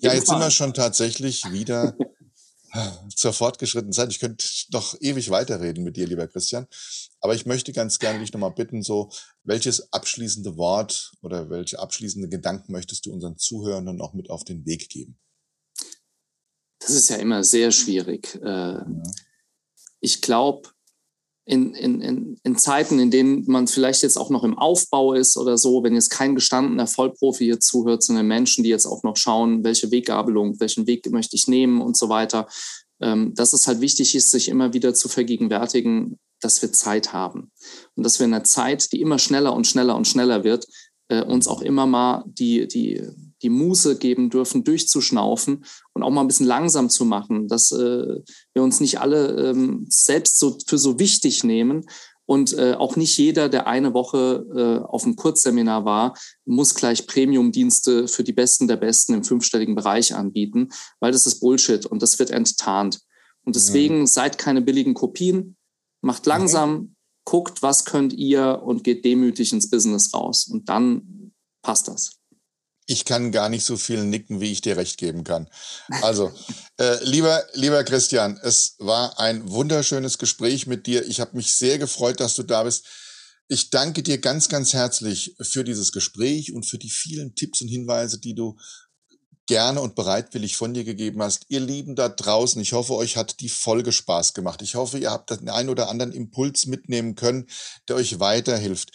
Ja, 0.00 0.12
jetzt 0.12 0.26
sind 0.26 0.40
wir 0.40 0.50
schon 0.50 0.74
tatsächlich 0.74 1.50
wieder 1.52 1.96
zur 3.14 3.32
fortgeschrittenen 3.32 3.92
Zeit. 3.92 4.10
Ich 4.10 4.18
könnte 4.18 4.44
noch 4.72 4.94
ewig 5.00 5.30
weiterreden 5.30 5.84
mit 5.84 5.96
dir, 5.96 6.06
lieber 6.06 6.26
Christian. 6.26 6.66
Aber 7.20 7.34
ich 7.34 7.46
möchte 7.46 7.72
ganz 7.72 7.98
gerne 7.98 8.18
dich 8.18 8.32
nochmal 8.32 8.52
bitten, 8.52 8.82
so, 8.82 9.10
welches 9.42 9.92
abschließende 9.92 10.56
Wort 10.56 11.12
oder 11.22 11.50
welche 11.50 11.78
abschließende 11.78 12.28
Gedanken 12.28 12.72
möchtest 12.72 13.06
du 13.06 13.12
unseren 13.12 13.38
Zuhörern 13.38 13.96
noch 13.96 14.14
mit 14.14 14.30
auf 14.30 14.44
den 14.44 14.66
Weg 14.66 14.88
geben? 14.88 15.18
Das 16.80 16.90
ist 16.90 17.08
ja 17.08 17.16
immer 17.16 17.44
sehr 17.44 17.70
schwierig. 17.70 18.34
Äh. 18.42 18.80
Ich 20.00 20.20
glaube, 20.20 20.68
in, 21.46 21.74
in, 21.74 22.00
in, 22.00 22.38
in 22.42 22.57
Zeiten, 22.57 22.98
in 22.98 23.11
denen 23.11 23.44
man 23.46 23.66
vielleicht 23.66 24.02
jetzt 24.02 24.16
auch 24.16 24.30
noch 24.30 24.44
im 24.44 24.57
Aufbau 24.57 25.12
ist 25.12 25.37
oder 25.37 25.59
so, 25.59 25.83
wenn 25.83 25.94
jetzt 25.94 26.09
kein 26.09 26.35
gestandener 26.35 26.87
Vollprofi 26.87 27.44
hier 27.44 27.61
zuhört, 27.61 28.02
sondern 28.02 28.26
Menschen, 28.26 28.64
die 28.64 28.70
jetzt 28.70 28.87
auch 28.87 29.02
noch 29.02 29.16
schauen, 29.16 29.62
welche 29.62 29.90
Weggabelung, 29.90 30.59
welchen 30.59 30.87
Weg 30.87 31.11
möchte 31.11 31.37
ich 31.37 31.46
nehmen 31.46 31.83
und 31.83 31.96
so 31.96 32.09
weiter, 32.09 32.48
ähm, 33.00 33.35
dass 33.35 33.52
es 33.52 33.66
halt 33.66 33.80
wichtig 33.80 34.14
ist, 34.14 34.30
sich 34.30 34.48
immer 34.48 34.72
wieder 34.72 34.94
zu 34.94 35.09
vergegenwärtigen, 35.09 36.18
dass 36.40 36.62
wir 36.62 36.72
Zeit 36.72 37.12
haben. 37.12 37.50
Und 37.94 38.04
dass 38.04 38.18
wir 38.18 38.26
in 38.26 38.35
einer 38.35 38.44
Zeit, 38.44 38.92
die 38.92 39.00
immer 39.00 39.18
schneller 39.18 39.54
und 39.54 39.66
schneller 39.66 39.96
und 39.96 40.07
schneller 40.07 40.44
wird, 40.44 40.66
äh, 41.09 41.22
uns 41.22 41.46
auch 41.46 41.61
immer 41.61 41.87
mal 41.87 42.24
die, 42.26 42.66
die, 42.66 43.02
die 43.42 43.51
Muße 43.51 43.99
geben 43.99 44.31
dürfen, 44.31 44.64
durchzuschnaufen 44.64 45.64
und 45.92 46.03
auch 46.03 46.11
mal 46.11 46.23
ein 46.23 46.29
bisschen 46.29 46.47
langsam 46.47 46.90
zu 46.90 47.05
machen, 47.05 47.49
dass 47.49 47.73
äh, 47.73 48.20
wir 48.53 48.62
uns 48.62 48.81
nicht 48.81 49.01
alle 49.01 49.51
ähm, 49.51 49.87
selbst 49.88 50.38
so 50.38 50.59
für 50.66 50.79
so 50.79 50.99
wichtig 50.99 51.44
nehmen. 51.44 51.87
Und 52.27 52.55
äh, 52.55 52.75
auch 52.75 52.97
nicht 52.97 53.18
jeder, 53.18 53.51
der 53.51 53.66
eine 53.66 53.92
Woche 53.92 54.47
äh, 54.57 54.85
auf 54.87 55.05
einem 55.05 55.14
Kurzseminar 55.14 55.85
war, 55.85 56.14
muss 56.47 56.75
gleich 56.75 57.07
Premium-Dienste 57.07 58.09
für 58.09 58.25
die 58.25 58.33
Besten 58.33 58.66
der 58.66 58.77
Besten 58.77 59.12
im 59.12 59.25
fünfstelligen 59.25 59.75
Bereich 59.75 60.14
anbieten, 60.14 60.70
weil 61.01 61.12
das 61.12 61.27
ist 61.27 61.40
Bullshit 61.40 61.85
und 61.85 62.01
das 62.01 62.18
wird 62.18 62.31
enttarnt. 62.31 63.01
Und 63.44 63.57
deswegen 63.57 64.01
mhm. 64.01 64.07
seid 64.07 64.38
keine 64.38 64.62
billigen 64.62 64.94
Kopien, 64.94 65.57
macht 66.01 66.25
langsam, 66.25 66.73
mhm. 66.73 66.97
guckt, 67.25 67.62
was 67.62 67.85
könnt 67.85 68.14
ihr 68.14 68.62
und 68.64 68.85
geht 68.85 69.05
demütig 69.05 69.53
ins 69.53 69.68
Business 69.68 70.14
raus. 70.14 70.49
Und 70.51 70.70
dann 70.70 71.33
passt 71.61 71.88
das 71.88 72.23
ich 72.87 73.05
kann 73.05 73.33
gar 73.33 73.49
nicht 73.49 73.64
so 73.64 73.77
viel 73.77 74.05
nicken, 74.05 74.40
wie 74.40 74.53
ich 74.53 74.61
dir 74.61 74.77
recht 74.77 74.99
geben 74.99 75.25
kann. 75.25 75.49
Also, 76.03 76.33
äh, 76.79 77.03
lieber, 77.05 77.44
lieber 77.55 77.83
Christian, 77.85 78.38
es 78.42 78.77
war 78.79 79.18
ein 79.18 79.51
wunderschönes 79.51 80.18
Gespräch 80.18 80.66
mit 80.66 80.87
dir. 80.87 81.07
Ich 81.07 81.20
habe 81.20 81.37
mich 81.37 81.55
sehr 81.55 81.79
gefreut, 81.79 82.20
dass 82.20 82.35
du 82.35 82.42
da 82.42 82.64
bist. 82.64 82.87
Ich 83.49 83.70
danke 83.70 84.03
dir 84.03 84.18
ganz, 84.18 84.49
ganz 84.49 84.73
herzlich 84.73 85.37
für 85.40 85.64
dieses 85.64 85.92
Gespräch 85.92 86.53
und 86.53 86.64
für 86.64 86.79
die 86.79 86.90
vielen 86.90 87.35
Tipps 87.35 87.61
und 87.61 87.68
Hinweise, 87.68 88.18
die 88.18 88.35
du 88.35 88.57
gerne 89.47 89.81
und 89.83 89.94
bereitwillig 89.94 90.57
von 90.57 90.73
dir 90.73 90.85
gegeben 90.85 91.23
hast. 91.23 91.47
Ihr 91.49 91.61
Lieben 91.61 91.97
da 91.97 92.09
draußen, 92.09 92.61
ich 92.62 92.73
hoffe, 92.73 92.94
euch 92.94 93.16
hat 93.16 93.40
die 93.40 93.51
Folge 93.51 93.92
Spaß 93.92 94.33
gemacht. 94.33 94.62
Ich 94.62 94.75
hoffe, 94.75 94.99
ihr 94.99 95.11
habt 95.11 95.31
den 95.31 95.51
einen 95.51 95.68
oder 95.68 95.88
anderen 95.90 96.12
Impuls 96.12 96.66
mitnehmen 96.66 97.14
können, 97.14 97.47
der 97.88 97.97
euch 97.97 98.20
weiterhilft. 98.20 98.92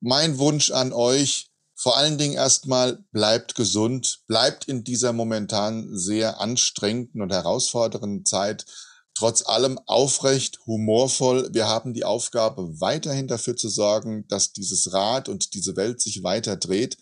Mein 0.00 0.38
Wunsch 0.38 0.70
an 0.70 0.92
euch, 0.92 1.51
vor 1.82 1.96
allen 1.96 2.16
Dingen 2.16 2.34
erstmal 2.34 3.04
bleibt 3.10 3.56
gesund, 3.56 4.20
bleibt 4.28 4.68
in 4.68 4.84
dieser 4.84 5.12
momentan 5.12 5.88
sehr 5.98 6.40
anstrengenden 6.40 7.20
und 7.20 7.32
herausfordernden 7.32 8.24
Zeit 8.24 8.66
trotz 9.14 9.44
allem 9.44 9.80
aufrecht, 9.86 10.60
humorvoll. 10.64 11.48
Wir 11.52 11.66
haben 11.66 11.92
die 11.92 12.04
Aufgabe, 12.04 12.80
weiterhin 12.80 13.26
dafür 13.26 13.56
zu 13.56 13.68
sorgen, 13.68 14.28
dass 14.28 14.52
dieses 14.52 14.92
Rad 14.92 15.28
und 15.28 15.54
diese 15.54 15.74
Welt 15.74 16.00
sich 16.00 16.22
weiter 16.22 16.56
dreht 16.56 16.98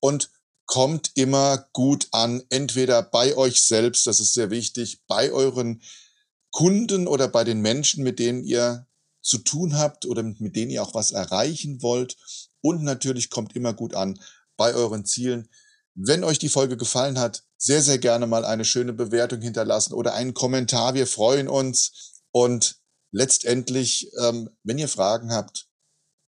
und 0.00 0.32
kommt 0.66 1.12
immer 1.14 1.68
gut 1.72 2.08
an, 2.10 2.42
entweder 2.50 3.04
bei 3.04 3.36
euch 3.36 3.62
selbst, 3.62 4.08
das 4.08 4.18
ist 4.18 4.32
sehr 4.32 4.50
wichtig, 4.50 5.00
bei 5.06 5.30
euren 5.30 5.80
Kunden 6.50 7.06
oder 7.06 7.28
bei 7.28 7.44
den 7.44 7.60
Menschen, 7.60 8.02
mit 8.02 8.18
denen 8.18 8.42
ihr 8.42 8.88
zu 9.22 9.38
tun 9.38 9.78
habt 9.78 10.06
oder 10.06 10.24
mit 10.24 10.56
denen 10.56 10.72
ihr 10.72 10.82
auch 10.82 10.94
was 10.94 11.12
erreichen 11.12 11.82
wollt 11.82 12.16
und 12.60 12.82
natürlich 12.82 13.30
kommt 13.30 13.54
immer 13.56 13.72
gut 13.72 13.94
an 13.94 14.18
bei 14.56 14.74
euren 14.74 15.04
Zielen. 15.04 15.48
Wenn 15.94 16.24
euch 16.24 16.38
die 16.38 16.48
Folge 16.48 16.76
gefallen 16.76 17.18
hat, 17.18 17.42
sehr, 17.56 17.82
sehr 17.82 17.98
gerne 17.98 18.26
mal 18.26 18.44
eine 18.44 18.64
schöne 18.64 18.92
Bewertung 18.92 19.40
hinterlassen 19.40 19.94
oder 19.94 20.14
einen 20.14 20.34
Kommentar. 20.34 20.94
Wir 20.94 21.06
freuen 21.06 21.48
uns. 21.48 22.22
Und 22.30 22.76
letztendlich, 23.10 24.10
ähm, 24.20 24.50
wenn 24.62 24.78
ihr 24.78 24.88
Fragen 24.88 25.32
habt, 25.32 25.66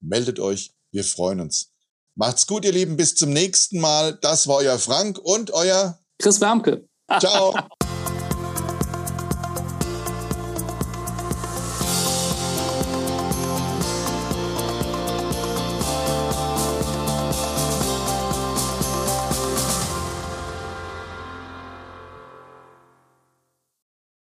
meldet 0.00 0.40
euch. 0.40 0.74
Wir 0.90 1.04
freuen 1.04 1.40
uns. 1.40 1.70
Macht's 2.16 2.46
gut, 2.46 2.64
ihr 2.64 2.72
Lieben. 2.72 2.96
Bis 2.96 3.14
zum 3.14 3.30
nächsten 3.30 3.78
Mal. 3.78 4.18
Das 4.20 4.48
war 4.48 4.56
euer 4.56 4.78
Frank 4.78 5.18
und 5.18 5.52
euer 5.52 6.00
Chris 6.18 6.40
Wermke. 6.40 6.88
Ciao. 7.20 7.54